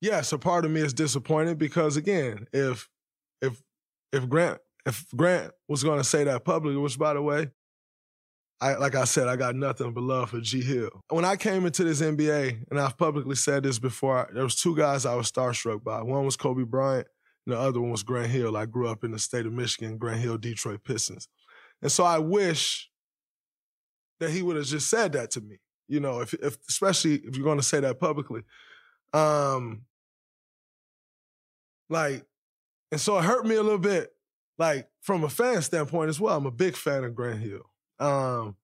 Yes, 0.00 0.32
a 0.32 0.38
part 0.38 0.64
of 0.64 0.70
me 0.70 0.80
is 0.80 0.92
disappointed 0.92 1.58
because 1.58 1.96
again, 1.96 2.46
if 2.52 2.88
if 3.40 3.62
if 4.12 4.28
Grant 4.28 4.60
if 4.86 5.06
Grant 5.16 5.52
was 5.68 5.82
going 5.82 5.98
to 5.98 6.04
say 6.04 6.24
that 6.24 6.44
publicly, 6.44 6.80
which 6.80 6.98
by 6.98 7.14
the 7.14 7.22
way, 7.22 7.50
I 8.60 8.74
like 8.76 8.94
I 8.94 9.04
said, 9.04 9.28
I 9.28 9.36
got 9.36 9.56
nothing 9.56 9.92
but 9.92 10.02
love 10.02 10.30
for 10.30 10.40
G 10.40 10.62
Hill. 10.62 11.02
When 11.08 11.24
I 11.24 11.36
came 11.36 11.66
into 11.66 11.84
this 11.84 12.00
NBA, 12.00 12.70
and 12.70 12.80
I've 12.80 12.96
publicly 12.96 13.34
said 13.34 13.62
this 13.62 13.78
before, 13.78 14.30
there 14.32 14.44
was 14.44 14.56
two 14.56 14.76
guys 14.76 15.04
I 15.04 15.14
was 15.14 15.30
starstruck 15.30 15.82
by. 15.82 16.02
One 16.02 16.24
was 16.24 16.36
Kobe 16.36 16.62
Bryant, 16.62 17.06
and 17.46 17.54
the 17.54 17.58
other 17.58 17.80
one 17.80 17.90
was 17.90 18.02
Grant 18.02 18.30
Hill. 18.30 18.56
I 18.56 18.66
grew 18.66 18.88
up 18.88 19.04
in 19.04 19.10
the 19.10 19.18
state 19.18 19.46
of 19.46 19.52
Michigan, 19.52 19.98
Grant 19.98 20.20
Hill, 20.20 20.38
Detroit 20.38 20.84
Pistons. 20.84 21.28
And 21.82 21.90
so 21.90 22.04
I 22.04 22.18
wish 22.18 22.90
that 24.20 24.30
he 24.30 24.42
would 24.42 24.56
have 24.56 24.66
just 24.66 24.88
said 24.88 25.12
that 25.12 25.30
to 25.32 25.40
me. 25.40 25.58
You 25.88 26.00
know, 26.00 26.20
if, 26.20 26.32
if 26.34 26.56
especially 26.68 27.16
if 27.16 27.36
you're 27.36 27.44
going 27.44 27.58
to 27.58 27.64
say 27.64 27.80
that 27.80 28.00
publicly. 28.00 28.42
Um, 29.12 29.82
like, 31.90 32.24
and 32.90 33.00
so 33.00 33.18
it 33.18 33.24
hurt 33.24 33.44
me 33.44 33.56
a 33.56 33.62
little 33.62 33.78
bit 33.78 34.13
like 34.58 34.88
from 35.00 35.24
a 35.24 35.28
fan 35.28 35.62
standpoint 35.62 36.10
as 36.10 36.20
well, 36.20 36.36
I'm 36.36 36.46
a 36.46 36.50
big 36.50 36.76
fan 36.76 37.04
of 37.04 37.14
Grant 37.14 37.40
Hill. 37.40 37.70
Um, 37.98 38.56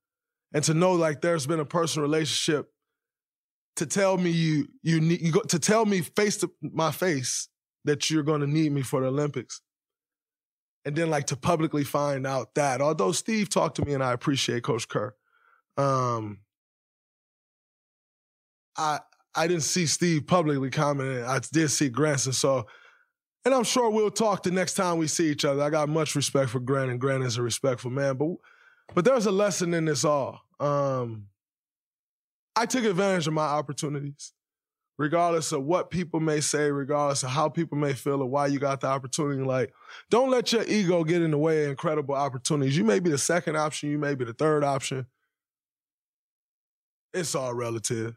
and 0.53 0.65
to 0.65 0.75
know 0.75 0.93
like 0.93 1.21
there's 1.21 1.47
been 1.47 1.61
a 1.61 1.65
personal 1.65 2.09
relationship 2.09 2.71
to 3.77 3.87
tell 3.87 4.17
me 4.17 4.31
you 4.31 4.69
you 4.83 5.01
need 5.01 5.21
you 5.21 5.33
go, 5.33 5.41
to 5.41 5.59
tell 5.59 5.87
me 5.87 6.01
face 6.01 6.37
to 6.39 6.51
my 6.61 6.91
face 6.91 7.49
that 7.85 8.11
you're 8.11 8.23
going 8.23 8.41
to 8.41 8.47
need 8.47 8.73
me 8.73 8.83
for 8.83 9.01
the 9.01 9.07
Olympics. 9.07 9.61
And 10.85 10.97
then 10.97 11.11
like 11.11 11.27
to 11.27 11.37
publicly 11.37 11.85
find 11.85 12.27
out 12.27 12.55
that 12.55 12.81
although 12.81 13.13
Steve 13.13 13.49
talked 13.49 13.77
to 13.77 13.85
me 13.85 13.93
and 13.93 14.03
I 14.03 14.13
appreciate 14.13 14.63
Coach 14.63 14.89
Kerr, 14.89 15.15
um, 15.77 16.41
I 18.77 19.01
I 19.35 19.47
didn't 19.47 19.63
see 19.63 19.87
Steve 19.87 20.27
publicly 20.27 20.71
commenting. 20.71 21.25
I 21.25 21.41
did 21.53 21.71
see 21.71 21.89
Grantson, 21.89 22.33
so 22.33 22.67
and 23.45 23.55
I'm 23.55 23.65
sure 23.65 23.91
we'll 23.91 24.11
talk 24.11 24.43
the 24.43 24.51
next 24.51 24.75
time 24.75 24.99
we 24.99 25.07
see 25.07 25.31
each 25.31 25.45
other. 25.45 25.63
I 25.63 25.71
got 25.71 25.89
much 25.89 26.15
respect 26.15 26.51
for 26.51 26.61
Grant, 26.61 26.91
and 26.91 27.01
Grant 27.01 27.25
is 27.25 27.39
a 27.39 27.43
respectful 27.43 27.91
man. 27.91 28.17
But 28.17 28.37
but 28.95 29.05
there's 29.05 29.27
a 29.27 29.31
lesson 29.31 29.73
in 29.75 29.85
this 29.85 30.05
all. 30.05 30.41
Um, 30.59 31.27
I 32.57 32.67
took 32.67 32.85
advantage 32.85 33.27
of 33.27 33.33
my 33.33 33.45
opportunities, 33.45 34.33
regardless 34.99 35.53
of 35.53 35.63
what 35.65 35.91
people 35.91 36.21
may 36.21 36.41
say, 36.41 36.71
regardless 36.71 37.23
of 37.23 37.31
how 37.31 37.49
people 37.49 37.79
may 37.79 37.95
feel 37.95 38.21
or 38.21 38.27
why 38.27 38.49
you 38.49 38.59
got 38.59 38.81
the 38.81 38.89
opportunity. 38.89 39.43
Like, 39.43 39.73
don't 40.11 40.31
let 40.31 40.53
your 40.53 40.65
ego 40.65 41.05
get 41.05 41.23
in 41.23 41.31
the 41.31 41.39
way 41.39 41.65
of 41.65 41.71
incredible 41.71 42.15
opportunities. 42.15 42.77
You 42.77 42.85
may 42.85 43.01
be 43.01 43.11
the 43.11 43.19
second 43.19 43.57
option, 43.57 43.91
you 43.91 43.99
may 43.99 44.15
be 44.15 44.25
the 44.25 44.35
third 44.35 44.65
option. 44.65 45.07
It's 47.15 47.35
all 47.35 47.55
relative. 47.55 48.17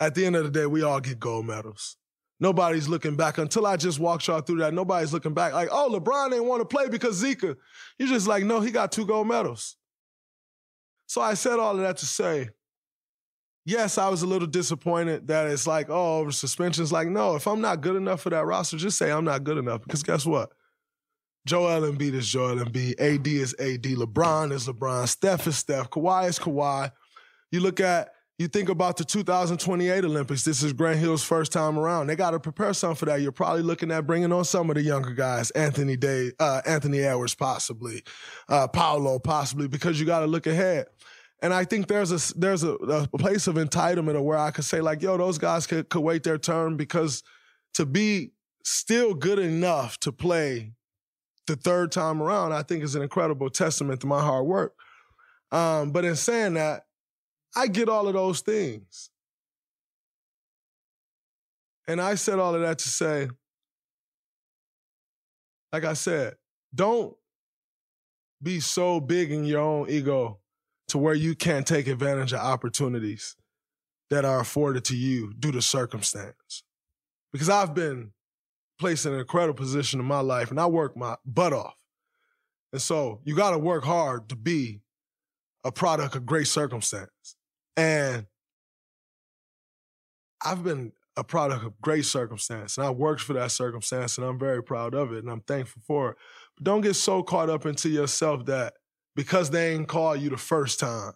At 0.00 0.14
the 0.14 0.26
end 0.26 0.34
of 0.34 0.44
the 0.44 0.50
day, 0.50 0.66
we 0.66 0.82
all 0.82 1.00
get 1.00 1.20
gold 1.20 1.46
medals. 1.46 1.96
Nobody's 2.42 2.88
looking 2.88 3.14
back 3.14 3.38
until 3.38 3.66
I 3.66 3.76
just 3.76 4.00
walked 4.00 4.26
y'all 4.26 4.40
through 4.40 4.58
that. 4.58 4.74
Nobody's 4.74 5.12
looking 5.12 5.32
back 5.32 5.52
like, 5.52 5.68
oh, 5.70 5.88
LeBron 5.92 6.34
ain't 6.34 6.44
want 6.44 6.60
to 6.60 6.66
play 6.66 6.88
because 6.88 7.22
Zika. 7.22 7.54
You're 7.98 8.08
just 8.08 8.26
like, 8.26 8.44
no, 8.44 8.60
he 8.60 8.72
got 8.72 8.90
two 8.90 9.06
gold 9.06 9.28
medals. 9.28 9.76
So 11.06 11.20
I 11.20 11.34
said 11.34 11.60
all 11.60 11.76
of 11.76 11.82
that 11.82 11.98
to 11.98 12.06
say, 12.06 12.50
yes, 13.64 13.96
I 13.96 14.08
was 14.08 14.22
a 14.22 14.26
little 14.26 14.48
disappointed 14.48 15.28
that 15.28 15.46
it's 15.46 15.68
like, 15.68 15.86
oh, 15.88 16.28
suspensions. 16.30 16.90
Like, 16.90 17.06
no, 17.06 17.36
if 17.36 17.46
I'm 17.46 17.60
not 17.60 17.80
good 17.80 17.94
enough 17.94 18.22
for 18.22 18.30
that 18.30 18.44
roster, 18.44 18.76
just 18.76 18.98
say 18.98 19.12
I'm 19.12 19.24
not 19.24 19.44
good 19.44 19.56
enough. 19.56 19.82
Because 19.82 20.02
guess 20.02 20.26
what? 20.26 20.50
Joel 21.46 21.82
Embiid 21.82 22.14
is 22.14 22.28
Joel 22.28 22.56
Embiid. 22.56 23.00
AD 23.00 23.26
is 23.28 23.54
AD. 23.60 23.82
LeBron 23.82 24.52
is 24.52 24.66
LeBron. 24.66 25.06
Steph 25.06 25.46
is 25.46 25.58
Steph. 25.58 25.90
Kawhi 25.90 26.28
is 26.28 26.40
Kawhi. 26.40 26.90
You 27.52 27.60
look 27.60 27.78
at, 27.78 28.10
you 28.42 28.48
think 28.48 28.68
about 28.68 28.96
the 28.96 29.04
2028 29.04 30.04
Olympics. 30.04 30.44
This 30.44 30.64
is 30.64 30.72
Grant 30.72 30.98
Hill's 30.98 31.22
first 31.22 31.52
time 31.52 31.78
around. 31.78 32.08
They 32.08 32.16
got 32.16 32.32
to 32.32 32.40
prepare 32.40 32.74
something 32.74 32.96
for 32.96 33.04
that. 33.06 33.20
You're 33.20 33.30
probably 33.30 33.62
looking 33.62 33.92
at 33.92 34.04
bringing 34.04 34.32
on 34.32 34.44
some 34.44 34.68
of 34.68 34.74
the 34.74 34.82
younger 34.82 35.12
guys, 35.12 35.52
Anthony 35.52 35.96
Day, 35.96 36.32
uh, 36.40 36.60
Anthony 36.66 37.00
Edwards 37.00 37.36
possibly, 37.36 38.02
uh, 38.48 38.66
Paolo 38.66 39.20
possibly, 39.20 39.68
because 39.68 40.00
you 40.00 40.06
got 40.06 40.20
to 40.20 40.26
look 40.26 40.48
ahead. 40.48 40.86
And 41.40 41.54
I 41.54 41.64
think 41.64 41.86
there's 41.86 42.10
a 42.10 42.38
there's 42.38 42.64
a, 42.64 42.72
a 42.72 43.06
place 43.16 43.46
of 43.46 43.54
entitlement 43.54 44.16
of 44.16 44.22
where 44.22 44.38
I 44.38 44.50
could 44.50 44.64
say 44.64 44.80
like, 44.80 45.02
yo, 45.02 45.16
those 45.16 45.38
guys 45.38 45.66
could, 45.68 45.88
could 45.88 46.00
wait 46.00 46.24
their 46.24 46.38
turn 46.38 46.76
because 46.76 47.22
to 47.74 47.86
be 47.86 48.32
still 48.64 49.14
good 49.14 49.38
enough 49.38 49.98
to 50.00 50.10
play 50.10 50.72
the 51.46 51.54
third 51.54 51.92
time 51.92 52.20
around, 52.20 52.52
I 52.52 52.62
think 52.62 52.82
is 52.82 52.96
an 52.96 53.02
incredible 53.02 53.50
testament 53.50 54.00
to 54.00 54.08
my 54.08 54.20
hard 54.20 54.46
work. 54.46 54.74
Um, 55.52 55.92
but 55.92 56.04
in 56.04 56.16
saying 56.16 56.54
that, 56.54 56.86
I 57.54 57.66
get 57.66 57.88
all 57.88 58.08
of 58.08 58.14
those 58.14 58.40
things. 58.40 59.10
And 61.86 62.00
I 62.00 62.14
said 62.14 62.38
all 62.38 62.54
of 62.54 62.60
that 62.62 62.78
to 62.78 62.88
say, 62.88 63.28
like 65.72 65.84
I 65.84 65.94
said, 65.94 66.34
don't 66.74 67.14
be 68.42 68.60
so 68.60 69.00
big 69.00 69.30
in 69.30 69.44
your 69.44 69.60
own 69.60 69.88
ego 69.88 70.38
to 70.88 70.98
where 70.98 71.14
you 71.14 71.34
can't 71.34 71.66
take 71.66 71.86
advantage 71.86 72.32
of 72.32 72.40
opportunities 72.40 73.36
that 74.10 74.24
are 74.24 74.40
afforded 74.40 74.84
to 74.84 74.96
you 74.96 75.32
due 75.38 75.52
to 75.52 75.62
circumstance. 75.62 76.64
Because 77.32 77.48
I've 77.48 77.74
been 77.74 78.12
placed 78.78 79.06
in 79.06 79.14
an 79.14 79.20
incredible 79.20 79.56
position 79.56 80.00
in 80.00 80.06
my 80.06 80.20
life 80.20 80.50
and 80.50 80.60
I 80.60 80.66
work 80.66 80.96
my 80.96 81.16
butt 81.24 81.52
off. 81.52 81.76
And 82.72 82.82
so 82.82 83.20
you 83.24 83.34
got 83.34 83.52
to 83.52 83.58
work 83.58 83.84
hard 83.84 84.28
to 84.28 84.36
be 84.36 84.80
a 85.64 85.72
product 85.72 86.16
of 86.16 86.26
great 86.26 86.48
circumstance. 86.48 87.36
And 87.76 88.26
I've 90.44 90.62
been 90.62 90.92
a 91.16 91.24
product 91.24 91.64
of 91.64 91.80
great 91.80 92.04
circumstance 92.04 92.78
and 92.78 92.86
I 92.86 92.90
worked 92.90 93.20
for 93.20 93.34
that 93.34 93.50
circumstance 93.50 94.16
and 94.16 94.26
I'm 94.26 94.38
very 94.38 94.62
proud 94.62 94.94
of 94.94 95.12
it 95.12 95.18
and 95.18 95.30
I'm 95.30 95.42
thankful 95.42 95.82
for 95.86 96.10
it. 96.12 96.16
But 96.56 96.64
don't 96.64 96.80
get 96.80 96.94
so 96.94 97.22
caught 97.22 97.50
up 97.50 97.66
into 97.66 97.88
yourself 97.88 98.46
that 98.46 98.74
because 99.14 99.50
they 99.50 99.74
ain't 99.74 99.88
call 99.88 100.16
you 100.16 100.30
the 100.30 100.38
first 100.38 100.80
time 100.80 101.12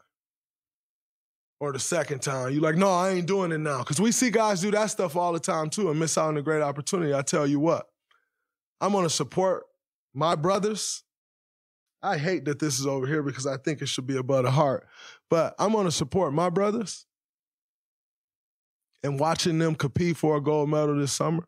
or 1.60 1.72
the 1.72 1.78
second 1.78 2.20
time. 2.20 2.52
You 2.52 2.60
like, 2.60 2.76
no, 2.76 2.90
I 2.90 3.10
ain't 3.12 3.26
doing 3.26 3.52
it 3.52 3.58
now. 3.58 3.78
Because 3.78 4.00
we 4.00 4.12
see 4.12 4.30
guys 4.30 4.60
do 4.60 4.70
that 4.72 4.90
stuff 4.90 5.16
all 5.16 5.32
the 5.32 5.40
time 5.40 5.70
too 5.70 5.90
and 5.90 5.98
miss 5.98 6.18
out 6.18 6.28
on 6.28 6.36
a 6.36 6.42
great 6.42 6.62
opportunity. 6.62 7.14
I 7.14 7.22
tell 7.22 7.46
you 7.46 7.58
what, 7.58 7.86
I'm 8.80 8.92
gonna 8.92 9.08
support 9.08 9.64
my 10.14 10.34
brothers. 10.34 11.02
I 12.02 12.18
hate 12.18 12.44
that 12.44 12.58
this 12.58 12.78
is 12.78 12.86
over 12.86 13.06
here 13.06 13.22
because 13.22 13.46
I 13.46 13.56
think 13.56 13.80
it 13.80 13.88
should 13.88 14.06
be 14.06 14.18
above 14.18 14.44
the 14.44 14.50
heart. 14.50 14.86
But 15.30 15.54
I'm 15.58 15.72
gonna 15.72 15.90
support 15.90 16.32
my 16.32 16.50
brothers 16.50 17.06
and 19.02 19.18
watching 19.18 19.58
them 19.58 19.74
compete 19.74 20.16
for 20.16 20.36
a 20.36 20.40
gold 20.40 20.68
medal 20.68 20.96
this 20.96 21.12
summer. 21.12 21.44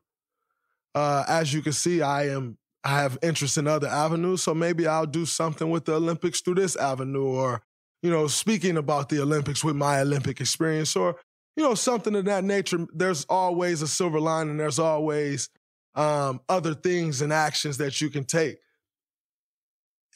Uh, 0.95 1.25
as 1.29 1.53
you 1.53 1.63
can 1.63 1.73
see, 1.73 2.03
I 2.03 2.29
am 2.29 2.59
I 2.85 3.01
have 3.03 3.19
interest 3.23 3.59
in 3.59 3.67
other 3.67 3.89
avenues, 3.89 4.43
so 4.43 4.55
maybe 4.55 4.87
I'll 4.87 5.07
do 5.07 5.27
something 5.27 5.71
with 5.71 5.85
the 5.85 5.95
Olympics 5.95 6.41
through 6.41 6.55
this 6.55 6.77
avenue, 6.77 7.27
or 7.27 7.63
you 8.03 8.11
know, 8.11 8.29
speaking 8.29 8.77
about 8.77 9.09
the 9.09 9.21
Olympics 9.21 9.65
with 9.65 9.77
my 9.77 10.01
Olympic 10.01 10.41
experience, 10.41 10.95
or 10.97 11.17
you 11.57 11.65
know, 11.65 11.75
something 11.75 12.15
of 12.15 12.25
that 12.27 12.45
nature. 12.45 12.87
There's 12.95 13.25
always 13.29 13.83
a 13.83 13.89
silver 13.89 14.21
lining. 14.21 14.57
There's 14.57 14.79
always 14.79 15.51
um, 15.95 16.41
other 16.49 16.75
things 16.75 17.21
and 17.21 17.33
actions 17.33 17.79
that 17.79 18.01
you 18.01 18.11
can 18.11 18.25
take, 18.25 18.59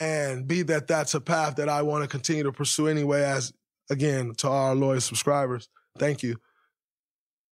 and 0.03 0.49
be 0.49 0.63
that 0.63 0.89
that's 0.89 1.15
a 1.15 1.21
path 1.21 1.55
that 1.57 1.69
I 1.69 1.83
want 1.83 2.03
to 2.03 2.09
continue 2.09 2.43
to 2.43 2.53
pursue 2.53 2.89
anyway. 2.89 3.23
As 3.23 3.53
again, 3.89 4.35
to 4.39 4.49
our 4.49 4.75
loyal 4.75 5.01
subscribers, 5.01 5.69
thank 5.97 6.25
you. 6.25 6.39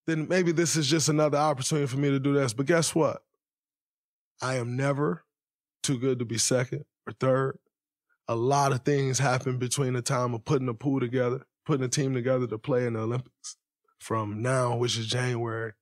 Then 0.09 0.27
maybe 0.29 0.51
this 0.51 0.75
is 0.75 0.89
just 0.89 1.09
another 1.09 1.39
opportunity 1.39 1.87
for 1.87 1.97
me 1.97 2.11
to 2.11 2.19
do 2.19 2.33
this. 2.33 2.53
But 2.53 2.67
guess 2.67 2.93
what? 2.93 3.23
I 4.43 4.57
am 4.57 4.75
never 4.77 5.25
too 5.85 5.97
good 5.97 6.19
to 6.19 6.25
be 6.25 6.39
second 6.39 6.85
or 7.07 7.13
third. 7.13 7.59
A 8.27 8.35
lot 8.35 8.73
of 8.73 8.81
things 8.81 9.21
happen 9.21 9.59
between 9.59 9.93
the 9.93 10.03
time 10.03 10.35
of 10.35 10.45
putting 10.45 10.69
a 10.69 10.75
pool 10.75 10.99
together, 10.99 11.47
putting 11.65 11.85
a 11.85 11.89
team 11.89 12.15
together 12.15 12.49
to 12.49 12.59
play 12.59 12.85
in 12.85 12.95
the 12.95 13.01
Olympics. 13.01 13.57
From 14.01 14.43
now, 14.43 14.75
which 14.77 14.99
is 14.99 15.07
January, 15.07 15.75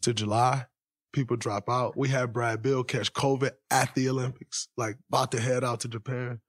to 0.00 0.14
July, 0.14 0.66
people 1.12 1.36
drop 1.36 1.68
out. 1.68 1.96
We 1.96 2.08
had 2.08 2.32
Brad 2.32 2.62
Beal 2.62 2.84
catch 2.84 3.12
COVID 3.12 3.52
at 3.70 3.94
the 3.94 4.08
Olympics, 4.08 4.68
like 4.76 4.96
about 5.08 5.32
to 5.32 5.40
head 5.40 5.64
out 5.64 5.80
to 5.80 5.88
Japan. 5.88 6.40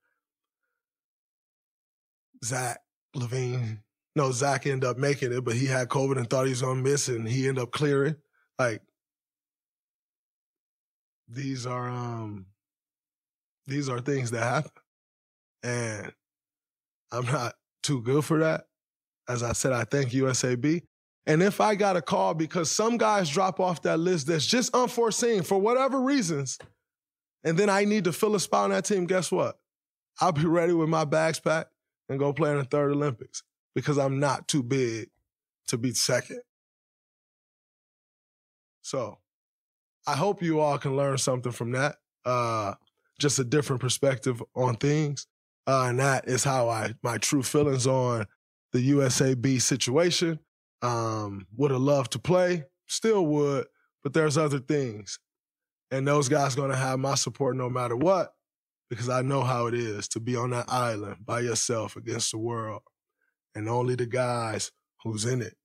Zach 2.44 2.80
LaVine, 3.16 3.80
no, 4.16 4.32
Zach 4.32 4.66
ended 4.66 4.90
up 4.90 4.98
making 4.98 5.32
it, 5.32 5.44
but 5.44 5.56
he 5.56 5.66
had 5.66 5.90
COVID 5.90 6.18
and 6.18 6.30
thought 6.30 6.46
he 6.46 6.52
was 6.52 6.62
gonna 6.62 6.82
miss 6.82 7.08
and 7.08 7.28
he 7.28 7.48
ended 7.48 7.64
up 7.64 7.72
clearing. 7.72 8.16
Like 8.58 8.82
these 11.28 11.66
are 11.66 11.90
um 11.90 12.46
these 13.68 13.90
are 13.90 14.02
things 14.02 14.32
that 14.32 14.44
happen. 14.44 14.72
And 15.64 16.12
I'm 17.12 17.26
not 17.26 17.54
too 17.84 18.02
good 18.02 18.26
for 18.26 18.40
that. 18.40 18.66
As 19.30 19.44
I 19.44 19.54
said, 19.54 19.72
I 19.72 19.84
thank 19.84 20.12
USAB. 20.12 20.82
And 21.26 21.44
if 21.44 21.62
I 21.62 21.76
got 21.76 21.98
a 21.98 22.02
call 22.02 22.34
because 22.34 22.72
some 22.72 22.98
guys 22.98 23.30
drop 23.30 23.60
off 23.60 23.84
that 23.84 24.00
list 24.00 24.28
that's 24.28 24.46
just 24.46 24.74
unforeseen 24.74 25.44
for 25.44 25.60
whatever 25.60 26.02
reasons, 26.02 26.58
and 27.44 27.58
then 27.58 27.70
I 27.70 27.86
need 27.86 28.06
to 28.06 28.14
fill 28.14 28.36
a 28.36 28.40
spot 28.40 28.66
on 28.66 28.70
that 28.72 28.86
team, 28.86 29.06
guess 29.06 29.32
what? 29.32 29.60
I'll 30.20 30.32
be 30.32 30.46
ready 30.46 30.74
with 30.74 30.90
my 30.90 31.06
bags 31.06 31.40
packed 31.40 31.72
and 32.10 32.20
go 32.20 32.34
play 32.34 32.52
in 32.52 32.58
the 32.58 32.64
third 32.64 32.92
Olympics 32.92 33.44
because 33.74 33.98
I'm 33.98 34.20
not 34.20 34.48
too 34.48 34.64
big 34.64 35.10
to 35.68 35.78
be 35.78 35.94
second. 35.94 36.42
So 38.82 39.20
I 40.08 40.16
hope 40.16 40.42
you 40.42 40.60
all 40.60 40.78
can 40.78 40.96
learn 40.98 41.18
something 41.18 41.52
from 41.52 41.72
that. 41.72 41.98
Uh, 42.26 42.74
just 43.20 43.40
a 43.40 43.44
different 43.44 43.82
perspective 43.82 44.42
on 44.56 44.76
things. 44.76 45.28
Uh, 45.68 45.86
and 45.90 46.00
that 46.00 46.28
is 46.28 46.44
how 46.44 46.70
I 46.70 46.96
my 47.04 47.18
true 47.18 47.44
feelings 47.44 47.86
on 47.86 48.26
the 48.74 48.92
USAB 48.92 49.62
situation. 49.62 50.40
Um, 50.82 51.46
would 51.56 51.72
have 51.72 51.82
loved 51.82 52.14
to 52.14 52.20
play, 52.20 52.66
still 52.88 53.26
would, 53.26 53.68
but 54.04 54.14
there's 54.14 54.38
other 54.38 54.60
things. 54.60 55.20
And 55.92 56.08
those 56.08 56.30
guys 56.30 56.56
gonna 56.56 56.76
have 56.76 57.00
my 57.00 57.16
support 57.16 57.56
no 57.56 57.70
matter 57.70 57.96
what, 57.96 58.34
because 58.90 59.10
I 59.10 59.22
know 59.22 59.42
how 59.42 59.68
it 59.68 59.74
is 59.74 60.08
to 60.10 60.20
be 60.20 60.36
on 60.36 60.52
that 60.52 60.66
island 60.70 61.26
by 61.26 61.42
yourself 61.42 61.96
against 61.96 62.32
the 62.32 62.38
world. 62.38 62.82
And 63.54 63.70
only 63.70 63.96
the 63.96 64.06
guys 64.06 64.72
who's 65.04 65.26
in 65.26 65.42
it 65.42 65.56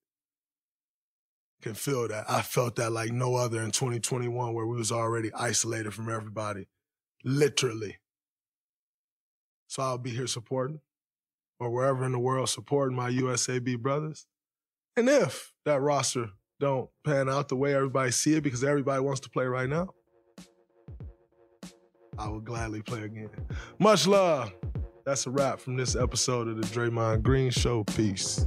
can 1.63 1.75
feel 1.75 2.09
that. 2.09 2.25
I 2.29 2.43
felt 2.43 2.77
that 2.77 2.93
like 2.93 3.11
no 3.11 3.37
other 3.37 3.63
in 3.63 3.71
2021 3.71 4.55
where 4.55 4.67
we 4.67 4.77
was 4.77 4.93
already 4.93 5.33
isolated 5.35 5.95
from 5.95 6.11
everybody. 6.11 6.67
Literally. 7.25 7.99
So 9.67 9.83
I'll 9.83 9.99
be 9.99 10.11
here 10.11 10.27
supporting 10.27 10.81
or 11.59 11.71
wherever 11.71 12.05
in 12.05 12.13
the 12.13 12.19
world 12.19 12.49
supporting 12.49 12.97
my 12.97 13.11
USAB 13.11 13.81
brothers. 13.81 14.27
And 14.97 15.11
if 15.11 15.53
that 15.67 15.81
roster 15.83 16.31
don't 16.59 16.89
pan 17.05 17.29
out 17.29 17.49
the 17.49 17.57
way 17.57 17.75
everybody 17.75 18.11
see 18.11 18.35
it 18.35 18.43
because 18.43 18.65
everybody 18.65 19.03
wants 19.03 19.21
to 19.21 19.31
play 19.31 19.45
right 19.45 19.69
now, 19.69 19.91
I 22.19 22.29
will 22.29 22.41
gladly 22.41 22.81
play 22.81 23.03
again. 23.03 23.29
Much 23.79 24.07
love. 24.07 24.55
That's 25.05 25.27
a 25.27 25.31
wrap 25.31 25.61
from 25.61 25.77
this 25.77 25.95
episode 25.95 26.49
of 26.49 26.57
the 26.57 26.67
Draymond 26.69 27.23
Green 27.23 27.51
Show. 27.51 27.85
Peace. 27.85 28.47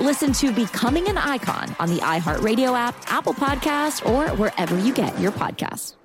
Listen 0.00 0.32
to 0.32 0.52
Becoming 0.52 1.08
an 1.08 1.18
Icon 1.18 1.76
on 1.78 1.88
the 1.88 2.00
iHeartRadio 2.00 2.76
app, 2.76 2.94
Apple 3.06 3.34
Podcasts, 3.34 4.04
or 4.08 4.28
wherever 4.36 4.78
you 4.78 4.92
get 4.94 5.18
your 5.20 5.32
podcasts. 5.32 5.96